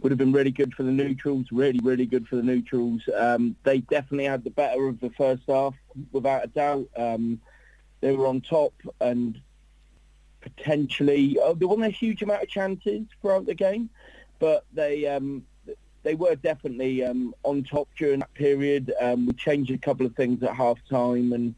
[0.00, 1.46] would have been really good for the neutrals.
[1.50, 3.02] Really, really good for the neutrals.
[3.16, 5.74] Um, they definitely had the better of the first half,
[6.12, 6.88] without a doubt.
[6.96, 7.40] Um,
[8.00, 9.40] they were on top, and
[10.40, 13.90] potentially oh, there wasn't a huge amount of chances throughout the game,
[14.38, 15.44] but they um,
[16.02, 18.92] they were definitely um, on top during that period.
[19.00, 21.54] Um, we changed a couple of things at half time and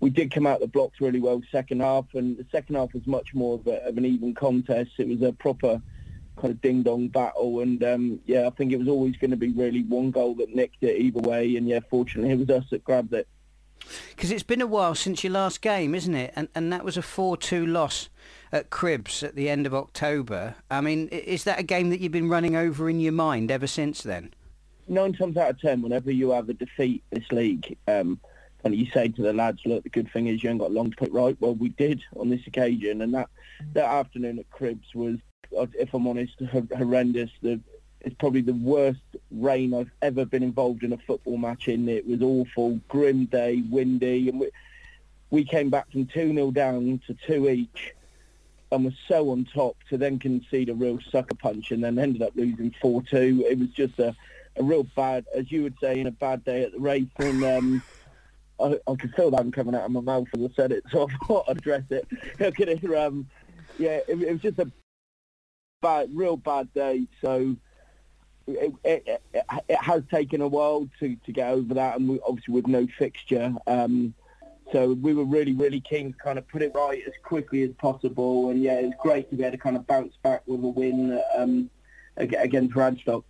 [0.00, 3.06] we did come out the blocks really well second half and the second half was
[3.06, 4.92] much more of, a, of an even contest.
[4.98, 5.82] It was a proper
[6.40, 9.50] kind of ding-dong battle and um, yeah, I think it was always going to be
[9.50, 12.84] really one goal that nicked it either way and yeah, fortunately it was us that
[12.84, 13.26] grabbed it.
[14.10, 16.32] Because it's been a while since your last game, isn't it?
[16.34, 18.08] And and that was a 4-2 loss
[18.52, 20.56] at Cribbs at the end of October.
[20.70, 23.66] I mean, is that a game that you've been running over in your mind ever
[23.66, 24.34] since then?
[24.88, 28.18] Nine times out of ten, whenever you have a defeat this league, um,
[28.64, 30.90] and you say to the lads, look, the good thing is you ain't got long
[30.90, 31.36] to put right.
[31.40, 33.28] Well, we did on this occasion, and that
[33.74, 35.18] that afternoon at Cribbs was,
[35.52, 36.40] if I'm honest,
[36.76, 37.30] horrendous.
[37.42, 37.60] The,
[38.00, 41.88] it's probably the worst rain I've ever been involved in a football match in.
[41.88, 44.50] It was awful, grim day, windy, and we,
[45.30, 47.94] we came back from 2-0 down to 2 each
[48.70, 52.22] and was so on top to then concede a real sucker punch and then ended
[52.22, 53.40] up losing 4-2.
[53.40, 54.14] It was just a,
[54.56, 57.06] a real bad, as you would say, in a bad day at the race.
[57.18, 57.82] And um,
[58.60, 61.08] I, I could feel that coming out of my mouth as I said it, so
[61.08, 62.06] I thought I'd address it.
[62.96, 63.26] um,
[63.78, 64.70] yeah, it, it was just a
[65.80, 67.06] bad, real bad day.
[67.20, 67.56] So
[68.46, 72.20] it, it, it, it, has taken a while to, to get over that, and we,
[72.26, 73.54] obviously with no fixture.
[73.66, 74.14] Um,
[74.72, 77.70] so we were really, really keen to kind of put it right as quickly as
[77.78, 78.50] possible.
[78.50, 80.68] And yeah, it was great to be able to kind of bounce back with a
[80.68, 81.70] win um,
[82.16, 83.24] against Radstock.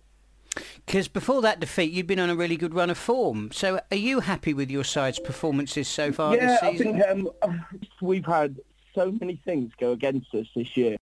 [0.85, 3.51] Because before that defeat, you'd been on a really good run of form.
[3.53, 7.01] So are you happy with your side's performances so far yeah, this season?
[7.01, 7.65] I think um,
[8.01, 8.59] we've had
[8.93, 10.97] so many things go against us this year.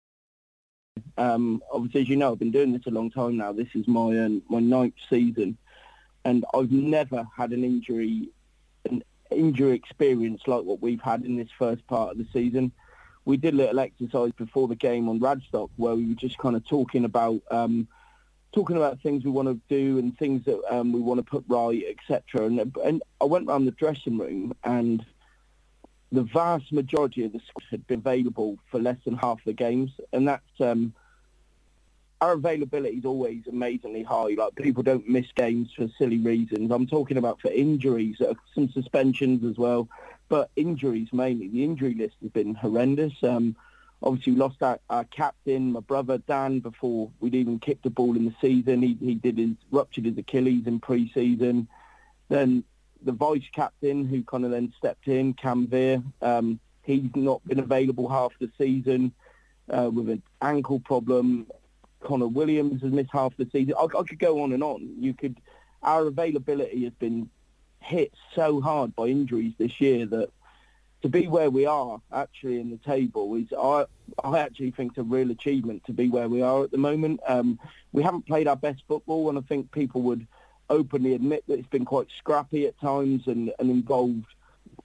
[1.17, 3.51] Um, obviously, as you know, I've been doing this a long time now.
[3.51, 5.57] This is my um, my ninth season,
[6.25, 8.29] and I've never had an injury,
[8.89, 12.71] an injury experience like what we've had in this first part of the season.
[13.25, 16.55] We did a little exercise before the game on Radstock where we were just kind
[16.55, 17.87] of talking about um,
[18.53, 21.43] talking about things we want to do and things that um, we want to put
[21.47, 22.45] right, etc.
[22.45, 25.05] And, and I went around the dressing room and
[26.11, 29.91] the vast majority of the squad had been available for less than half the games,
[30.13, 30.93] and that's um,
[32.21, 34.35] our availability is always amazingly high.
[34.37, 36.71] Like people don't miss games for silly reasons.
[36.71, 39.87] I'm talking about for injuries, uh, some suspensions as well,
[40.29, 41.49] but injuries mainly.
[41.49, 43.13] The injury list has been horrendous.
[43.21, 43.55] Um,
[44.01, 48.15] obviously we lost our, our captain, my brother Dan, before we'd even kicked a ball
[48.15, 48.81] in the season.
[48.81, 51.67] He he did his ruptured his Achilles in pre-season.
[52.29, 52.63] Then
[53.03, 57.59] the vice captain, who kind of then stepped in, Cam Veer, um, he's not been
[57.59, 59.11] available half the season
[59.69, 61.47] uh, with an ankle problem.
[61.99, 63.73] Connor Williams has missed half the season.
[63.77, 64.95] I, I could go on and on.
[64.99, 65.37] You could.
[65.83, 67.29] Our availability has been
[67.81, 70.29] hit so hard by injuries this year that
[71.03, 73.85] to be where we are actually in the table is I
[74.23, 77.19] I actually think it's a real achievement to be where we are at the moment.
[77.27, 77.59] Um,
[77.91, 80.25] we haven't played our best football, and I think people would
[80.69, 84.25] openly admit that it's been quite scrappy at times and, and involved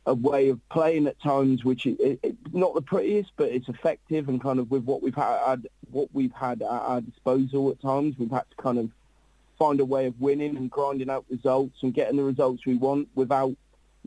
[0.06, 3.68] a way of playing at times which is it, it, not the prettiest, but it's
[3.68, 7.80] effective and kind of with what we've had what we've had at our disposal at
[7.80, 8.90] times, we've had to kind of
[9.58, 13.08] find a way of winning and grinding out results and getting the results we want
[13.14, 13.54] without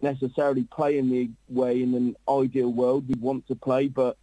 [0.02, 4.18] necessarily playing the way in an ideal world we want to play, but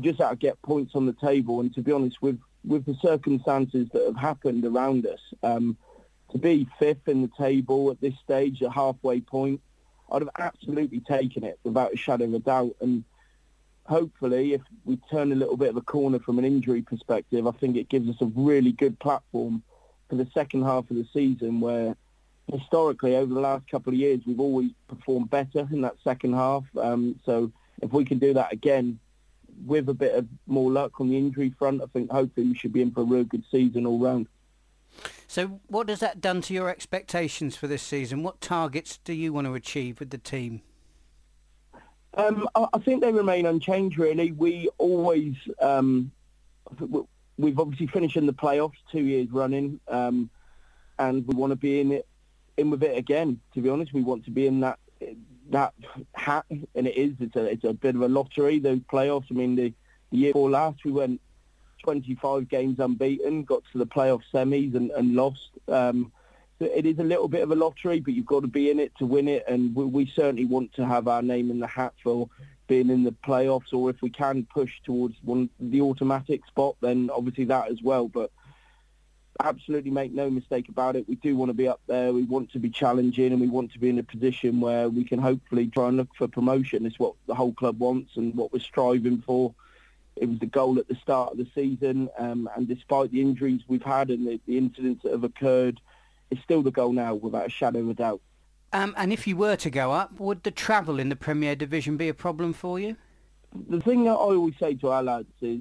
[0.00, 1.60] just out to get points on the table.
[1.60, 5.76] And to be honest, with with the circumstances that have happened around us, um,
[6.32, 9.60] to be fifth in the table at this stage, at halfway point,
[10.10, 12.76] I'd have absolutely taken it without a shadow of a doubt.
[12.80, 13.04] And
[13.84, 17.52] hopefully, if we turn a little bit of a corner from an injury perspective, I
[17.52, 19.62] think it gives us a really good platform
[20.08, 21.96] for the second half of the season where
[22.50, 26.64] historically over the last couple of years we've always performed better in that second half.
[26.76, 28.98] Um, so if we can do that again
[29.64, 32.72] with a bit of more luck on the injury front, I think hopefully we should
[32.72, 34.26] be in for a real good season all round.
[35.30, 38.24] So what has that done to your expectations for this season?
[38.24, 40.60] What targets do you want to achieve with the team?
[42.14, 43.96] Um, I think they remain unchanged.
[43.96, 46.10] Really, we always um,
[47.38, 50.30] we've obviously finished in the playoffs two years running, um,
[50.98, 52.08] and we want to be in it
[52.56, 53.38] in with it again.
[53.54, 54.80] To be honest, we want to be in that
[55.50, 55.74] that
[56.16, 57.12] hat, and it is.
[57.20, 58.58] It's a it's a bit of a lottery.
[58.58, 59.26] Those playoffs.
[59.30, 59.72] I mean, the,
[60.10, 61.20] the year before last, we went
[61.82, 65.50] 25 games unbeaten, got to the playoff semis and, and lost.
[65.68, 66.12] Um,
[66.58, 68.78] so it is a little bit of a lottery, but you've got to be in
[68.78, 71.66] it to win it, and we, we certainly want to have our name in the
[71.66, 72.28] hat for
[72.66, 77.10] being in the playoffs, or if we can push towards one the automatic spot, then
[77.12, 78.08] obviously that as well.
[78.08, 78.30] But
[79.42, 81.08] absolutely make no mistake about it.
[81.08, 82.12] We do want to be up there.
[82.12, 85.04] We want to be challenging and we want to be in a position where we
[85.04, 86.86] can hopefully try and look for promotion.
[86.86, 89.54] It's what the whole club wants and what we're striving for.
[90.16, 93.62] It was the goal at the start of the season um, and despite the injuries
[93.68, 95.80] we've had and the, the, incidents that have occurred,
[96.30, 98.20] it's still the goal now without a shadow of a doubt.
[98.72, 101.96] Um, and if you were to go up, would the travel in the Premier Division
[101.96, 102.96] be a problem for you?
[103.68, 105.60] The thing that I always say to our lads is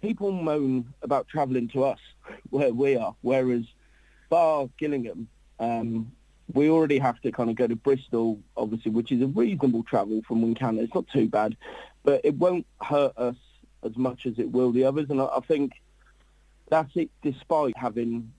[0.00, 1.98] people moan about travelling to us
[2.50, 3.64] where we are, whereas
[4.30, 6.12] bar Gillingham, um,
[6.52, 10.22] we already have to kind of go to Bristol, obviously, which is a reasonable travel
[10.26, 10.80] from Wincanton.
[10.80, 11.56] It's not too bad,
[12.04, 13.36] but it won't hurt us
[13.82, 15.06] as much as it will the others.
[15.10, 15.72] And I, think
[16.68, 18.32] that's it, despite having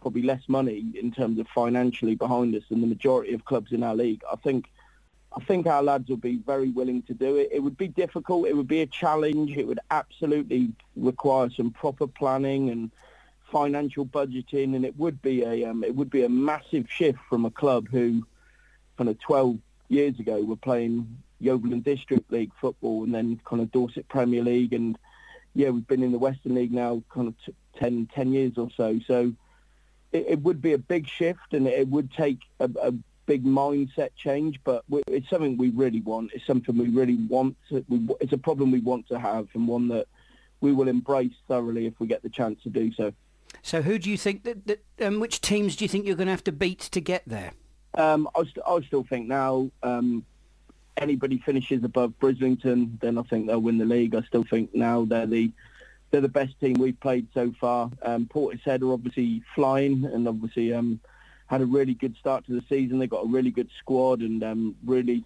[0.00, 3.82] probably less money in terms of financially behind us than the majority of clubs in
[3.82, 4.22] our league.
[4.30, 4.66] I think
[5.34, 7.48] I think our lads will be very willing to do it.
[7.50, 8.48] It would be difficult.
[8.48, 9.56] It would be a challenge.
[9.56, 12.90] It would absolutely require some proper planning and
[13.50, 17.46] financial budgeting, and it would be a um, it would be a massive shift from
[17.46, 18.26] a club who,
[18.98, 23.60] kind of 12 years ago, were playing Yeovil and District League football, and then kind
[23.60, 24.96] of Dorset Premier League, and
[25.54, 28.68] yeah, we've been in the Western League now, kind of t- 10, 10 years or
[28.76, 29.00] so.
[29.06, 29.32] So
[30.12, 32.92] it, it would be a big shift, and it would take a, a
[33.26, 36.30] big mindset change, but it's something we really want.
[36.34, 37.56] It's something we really want.
[37.68, 40.06] To, we, it's a problem we want to have and one that
[40.60, 43.12] we will embrace thoroughly if we get the chance to do so.
[43.62, 46.26] So who do you think that, that um, which teams do you think you're going
[46.26, 47.52] to have to beat to get there?
[47.94, 50.24] Um, I, st- I still think now um,
[50.96, 54.14] anybody finishes above Brislington, then I think they'll win the league.
[54.14, 55.50] I still think now they're the
[56.10, 57.90] they're the best team we've played so far.
[58.02, 61.00] Um, Portishead are obviously flying, and obviously um,
[61.46, 62.98] had a really good start to the season.
[62.98, 65.24] They've got a really good squad and um, really,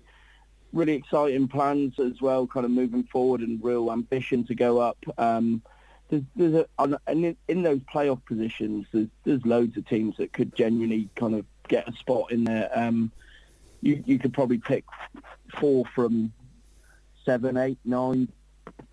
[0.73, 4.99] really exciting plans as well, kind of moving forward and real ambition to go up.
[5.19, 5.61] Um,
[6.09, 10.55] there's, there's a, and in those playoff positions, there's, there's loads of teams that could
[10.55, 12.71] genuinely kind of get a spot in there.
[12.73, 13.11] Um,
[13.87, 14.85] you, you could probably pick
[15.59, 16.33] four from
[17.25, 18.29] seven, eight, nine,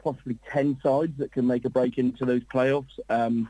[0.04, 3.00] possibly ten sides that can make a break into those playoffs.
[3.10, 3.50] Um,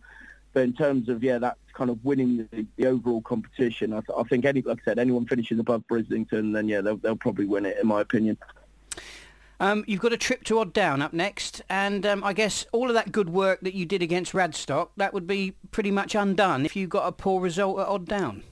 [0.54, 4.18] but in terms of yeah, that kind of winning the, the overall competition, I, th-
[4.18, 7.46] I, think any like I said, anyone finishes above Brislington, then yeah, they'll, they'll probably
[7.46, 8.38] win it, in my opinion.
[9.60, 12.90] Um, you've got a trip to Odd Down up next, and um, I guess all
[12.90, 16.66] of that good work that you did against Radstock, that would be pretty much undone
[16.66, 18.44] if you got a poor result at Odd Down.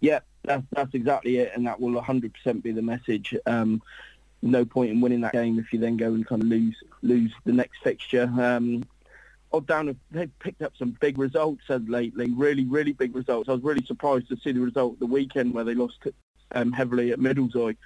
[0.00, 3.34] Yeah, that's, that's exactly it, and that will 100% be the message.
[3.46, 3.82] Um,
[4.42, 7.32] no point in winning that game if you then go and kind of lose lose
[7.44, 8.30] the next fixture.
[8.38, 8.84] Um,
[9.52, 13.48] Odd Down, they've picked up some big results lately, really, really big results.
[13.48, 16.06] I was really surprised to see the result the weekend where they lost
[16.52, 17.76] um, heavily at Middlezoy.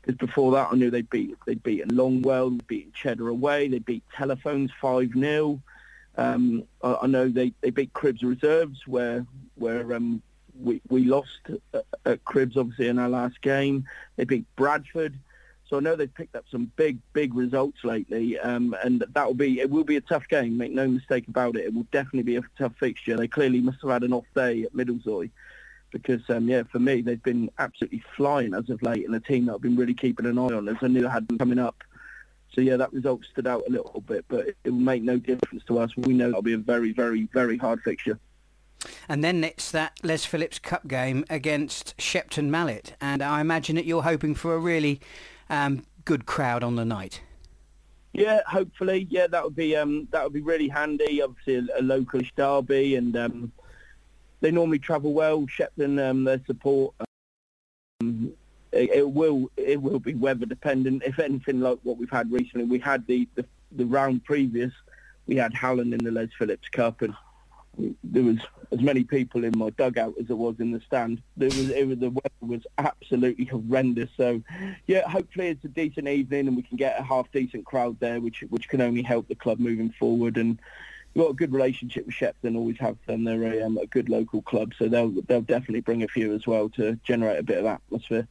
[0.00, 3.80] Because before that, I knew they'd beat they'd beaten Longwell, they'd beaten Cheddar away, they
[3.80, 5.60] beat Telephones five 0
[6.16, 10.22] um, I, I, know they, they beat Cribbs Reserves where where um,
[10.62, 11.40] we we lost
[11.74, 13.86] at, at Cribbs obviously in our last game.
[14.16, 15.18] They beat Bradford.
[15.68, 19.34] So I know they've picked up some big, big results lately, um, and that will
[19.34, 19.70] be it.
[19.70, 20.58] Will be a tough game.
[20.58, 21.64] Make no mistake about it.
[21.64, 23.16] It will definitely be a tough fixture.
[23.16, 25.30] They clearly must have had an off day at Middlezoy,
[25.92, 29.46] because um, yeah, for me they've been absolutely flying as of late, and a team
[29.46, 31.60] that I've been really keeping an eye on as I knew I had them coming
[31.60, 31.84] up.
[32.52, 35.62] So yeah, that result stood out a little bit, but it will make no difference
[35.68, 35.96] to us.
[35.96, 38.18] We know it'll be a very, very, very hard fixture.
[39.08, 43.84] And then it's that Les Phillips Cup game against Shepton Mallet, and I imagine that
[43.84, 45.00] you're hoping for a really
[45.48, 47.20] um, good crowd on the night.
[48.12, 49.06] Yeah, hopefully.
[49.10, 51.22] Yeah, that would be um, that would be really handy.
[51.22, 53.52] Obviously, a, a localish derby, and um,
[54.40, 55.46] they normally travel well.
[55.46, 56.94] Shepton, um, their support.
[58.00, 58.32] Um,
[58.72, 61.02] it, it, will it will be weather dependent.
[61.04, 64.72] If anything like what we've had recently, we had the, the, the round previous,
[65.26, 67.14] we had Hallen in the Les Phillips Cup, and
[68.04, 68.38] there was
[68.72, 71.22] as many people in my dugout as there was in the stand.
[71.36, 74.10] There was, it was the weather was absolutely horrendous.
[74.16, 74.42] So,
[74.86, 78.20] yeah, hopefully it's a decent evening and we can get a half decent crowd there,
[78.20, 80.36] which which can only help the club moving forward.
[80.36, 80.58] And
[81.14, 83.24] we've got a good relationship with Shepton, always have them.
[83.24, 86.46] They're a, um, a good local club, so they'll they'll definitely bring a few as
[86.46, 88.26] well to generate a bit of atmosphere.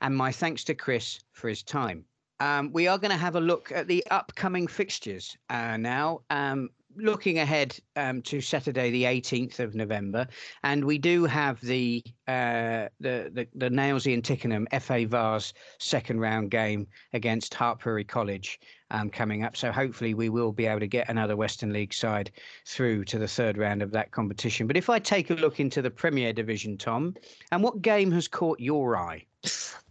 [0.00, 2.04] And my thanks to Chris for his time.
[2.40, 6.20] Um, we are going to have a look at the upcoming fixtures uh, now.
[6.30, 10.26] Um, looking ahead um, to Saturday, the 18th of November,
[10.62, 16.20] and we do have the uh, the, the the Nailsea and Tickenham FA Vase second
[16.20, 18.60] round game against Hartpury College
[18.90, 19.56] um, coming up.
[19.56, 22.30] So hopefully we will be able to get another Western League side
[22.66, 24.66] through to the third round of that competition.
[24.66, 27.14] But if I take a look into the Premier Division, Tom,
[27.50, 29.24] and what game has caught your eye?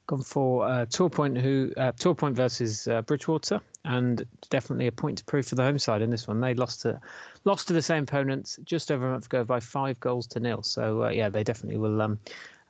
[0.08, 5.26] gone for uh, Torpoint, who uh, Torpoint versus uh, Bridgwater, and definitely a point to
[5.26, 6.40] prove for the home side in this one.
[6.40, 7.00] They lost to
[7.44, 10.64] lost to the same opponents just over a month ago by five goals to nil.
[10.64, 12.20] So uh, yeah, they definitely will um,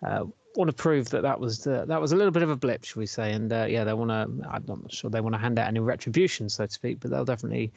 [0.05, 2.55] uh, want to prove that that was the, that was a little bit of a
[2.55, 3.31] blip, shall we say?
[3.33, 4.49] And uh, yeah, they want to.
[4.49, 7.25] I'm not sure they want to hand out any retribution, so to speak, but they'll
[7.25, 7.71] definitely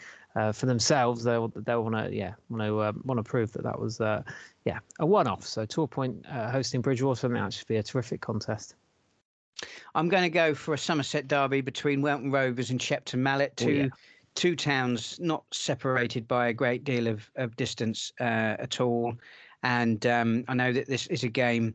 [0.52, 4.00] for themselves they'll they'll want to yeah want to want to prove that that was
[4.64, 5.44] yeah a one-off.
[5.44, 8.76] So Torpoint hosting Bridgwater, and that should be a terrific contest.
[9.94, 13.68] I'm going to go for a Somerset derby between Welton Rovers and Shepton Mallet, two,
[13.68, 13.88] oh, yeah.
[14.34, 19.14] two towns not separated by a great deal of, of distance uh, at all.
[19.62, 21.74] And um, I know that this is a game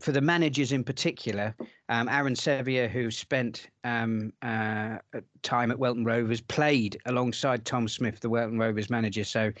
[0.00, 1.54] for the managers in particular.
[1.88, 4.98] Um, Aaron Sevier, who spent um, uh,
[5.42, 9.24] time at Welton Rovers, played alongside Tom Smith, the Welton Rovers manager.
[9.24, 9.52] So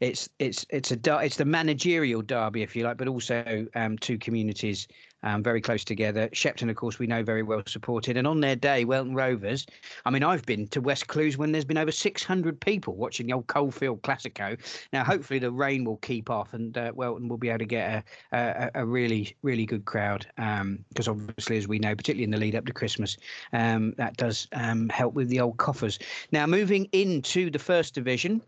[0.00, 4.18] it's it's it's a it's the managerial derby, if you like, but also um, two
[4.18, 4.88] communities
[5.24, 6.28] um, very close together.
[6.32, 8.16] Shepton, of course, we know very well supported.
[8.16, 9.66] And on their day, Welton Rovers,
[10.04, 13.32] I mean, I've been to West Clewes when there's been over 600 people watching the
[13.32, 14.58] old Coalfield Classico.
[14.92, 18.04] Now, hopefully, the rain will keep off and uh, Welton will be able to get
[18.32, 20.26] a, a, a really, really good crowd.
[20.36, 23.16] Because um, obviously, as we know, particularly in the lead up to Christmas,
[23.52, 25.98] um, that does um, help with the old coffers.
[26.32, 28.42] Now, moving into the first division,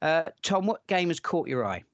[0.00, 1.84] uh, Tom, what game has caught your eye?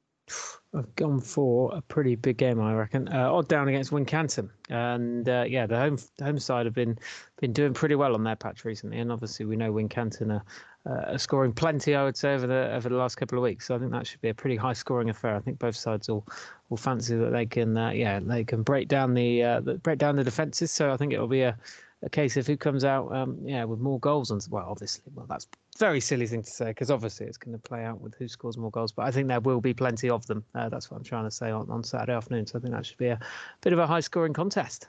[0.74, 3.08] I've gone for a pretty big game, I reckon.
[3.08, 6.98] Uh, odd down against Wincanton, and uh, yeah, the home home side have been
[7.40, 10.44] been doing pretty well on their patch recently, and obviously we know Wincanton are,
[10.84, 13.66] uh, are scoring plenty, I would say, over the over the last couple of weeks.
[13.66, 15.36] So I think that should be a pretty high scoring affair.
[15.36, 16.26] I think both sides will
[16.68, 19.98] will fancy that they can, uh, yeah, they can break down the, uh, the break
[19.98, 20.70] down the defences.
[20.70, 21.56] So I think it will be a
[22.02, 24.30] a case of who comes out, um, yeah, with more goals.
[24.30, 27.62] And well, obviously, well, that's very silly thing to say because obviously it's going to
[27.62, 28.92] play out with who scores more goals.
[28.92, 30.44] But I think there will be plenty of them.
[30.54, 32.46] Uh, that's what I'm trying to say on, on Saturday afternoon.
[32.46, 33.18] So I think that should be a
[33.62, 34.88] bit of a high scoring contest.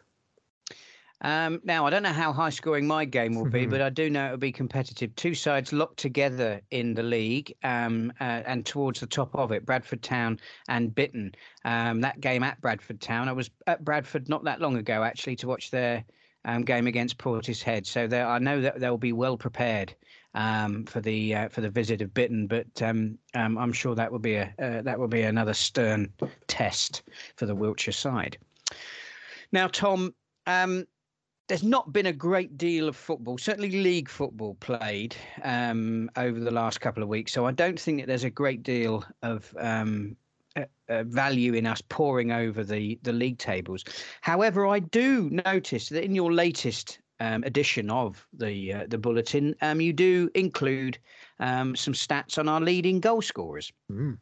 [1.21, 4.09] Um, now, I don't know how high scoring my game will be, but I do
[4.09, 5.13] know it will be competitive.
[5.15, 9.65] Two sides locked together in the league um, uh, and towards the top of it,
[9.65, 10.39] Bradford Town
[10.69, 11.33] and Bitton.
[11.65, 15.35] Um, that game at Bradford Town, I was at Bradford not that long ago actually
[15.37, 16.05] to watch their
[16.49, 17.85] um, game against Portishead.
[17.85, 19.93] So I know that they'll be well prepared
[20.33, 24.11] um, for the uh, for the visit of Bitton, but um, um, I'm sure that
[24.11, 26.11] will be a uh, that will be another stern
[26.47, 27.03] test
[27.35, 28.37] for the Wiltshire side.
[29.51, 30.13] Now, Tom,
[30.45, 30.85] um,
[31.47, 36.51] there's not been a great deal of football, certainly league football played um, over the
[36.51, 37.31] last couple of weeks.
[37.31, 39.55] So I don't think that there's a great deal of
[40.89, 43.83] uh, value in us poring over the the league tables.
[44.21, 49.55] However, I do notice that in your latest um, edition of the uh, the bulletin,
[49.61, 50.97] um, you do include
[51.39, 53.71] um, some stats on our leading goal scorers.
[53.91, 54.17] Mm.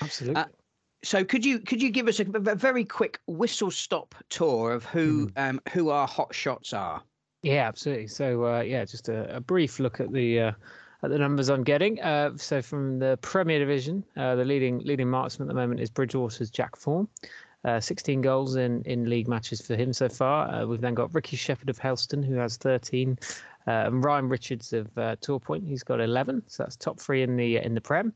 [0.00, 0.42] Absolutely.
[0.42, 0.46] Uh,
[1.02, 4.84] so could you could you give us a, a very quick whistle stop tour of
[4.84, 5.58] who mm.
[5.70, 7.02] who our hot shots are?
[7.42, 8.08] Yeah, absolutely.
[8.08, 10.52] So uh, yeah, just a, a, brief look at the uh,
[11.06, 12.00] at the numbers I'm getting.
[12.00, 15.88] Uh, so from the Premier Division, uh, the leading leading marksman at the moment is
[15.88, 17.08] Bridgwater's Jack Form.
[17.64, 20.48] Uh, 16 goals in, in league matches for him so far.
[20.48, 23.18] Uh, we've then got Ricky Shepherd of Helston, who has 13,
[23.66, 26.42] uh, and Ryan Richards of uh, Torpoint, he's got 11.
[26.48, 28.12] So that's top three in the in the Prem.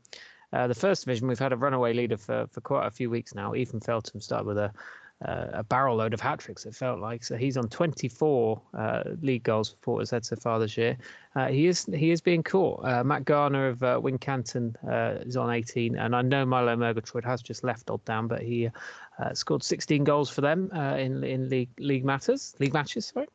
[0.51, 3.55] the first division, we've had a runaway leader for, for quite a few weeks now.
[3.55, 4.71] Ethan Feltham started with a
[5.25, 6.65] uh, a barrel load of hat tricks.
[6.65, 10.77] It felt like so he's on 24 uh, league goals for Portishead so far this
[10.77, 10.97] year.
[11.35, 12.83] Uh, he is he is being caught.
[12.83, 17.23] Uh, Matt Garner of uh, Wincanton uh, is on 18, and I know Milo Murgatroyd
[17.25, 18.69] has just left Odd Down, but he
[19.33, 23.07] scored 16 goals for them in in league league matters league matches.
[23.13, 23.27] Sorry.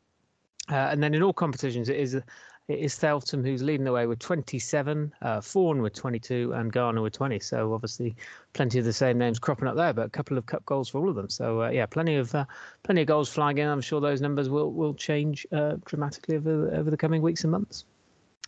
[0.67, 2.19] and then in all competitions, it is
[2.67, 7.01] it is Feltham who's leading the way with 27, uh, Fawn with 22, and Garner
[7.01, 7.39] with 20.
[7.39, 8.15] So obviously,
[8.53, 10.99] plenty of the same names cropping up there, but a couple of cup goals for
[10.99, 11.29] all of them.
[11.29, 12.45] So uh, yeah, plenty of uh,
[12.83, 13.67] plenty of goals flying in.
[13.67, 17.51] I'm sure those numbers will will change uh, dramatically over over the coming weeks and
[17.51, 17.85] months.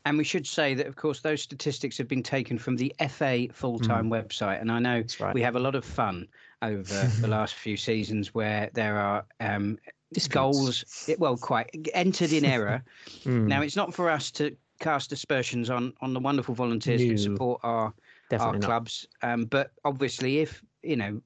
[0.05, 3.47] And we should say that, of course, those statistics have been taken from the FA
[3.51, 4.23] full time mm.
[4.23, 4.61] website.
[4.61, 5.35] And I know right.
[5.35, 6.27] we have a lot of fun
[6.61, 9.77] over the last few seasons where there are um,
[10.27, 12.83] goals, it, well, quite entered in error.
[13.23, 13.47] mm.
[13.47, 17.17] Now, it's not for us to cast aspersions on on the wonderful volunteers no, who
[17.17, 17.93] support our
[18.31, 21.21] our clubs, um, but obviously, if you know.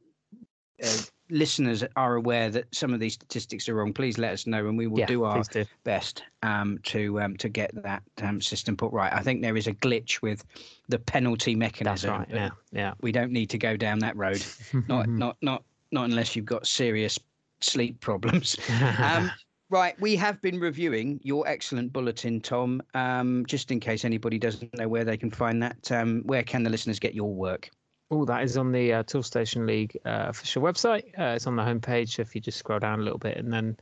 [0.83, 0.89] Uh,
[1.29, 4.77] listeners are aware that some of these statistics are wrong, please let us know, and
[4.77, 5.65] we will yeah, do our do.
[5.83, 9.13] best um, to um, to get that um, system put right.
[9.13, 10.43] I think there is a glitch with
[10.89, 12.17] the penalty mechanism.
[12.17, 12.39] That's right.
[12.41, 12.93] Yeah, yeah.
[13.01, 14.45] We don't need to go down that road.
[14.87, 17.19] not not not not unless you've got serious
[17.63, 18.57] sleep problems.
[18.99, 19.31] um,
[19.69, 22.81] right, we have been reviewing your excellent bulletin, Tom.
[22.93, 26.63] Um, just in case anybody doesn't know where they can find that, um, where can
[26.63, 27.69] the listeners get your work?
[28.11, 31.05] Oh, that is on the uh, Toolstation League uh, official website.
[31.17, 32.09] Uh, it's on the homepage.
[32.09, 33.75] So if you just scroll down a little bit, and then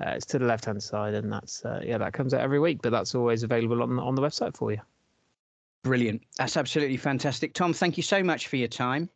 [0.00, 2.60] uh, it's to the left hand side, and that's uh, yeah, that comes out every
[2.60, 2.80] week.
[2.82, 4.80] But that's always available on on the website for you.
[5.82, 6.22] Brilliant.
[6.38, 7.74] That's absolutely fantastic, Tom.
[7.74, 9.10] Thank you so much for your time.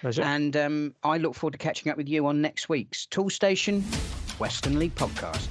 [0.00, 0.22] Pleasure.
[0.22, 3.82] And um, I look forward to catching up with you on next week's Toolstation
[4.38, 5.48] Western League podcast.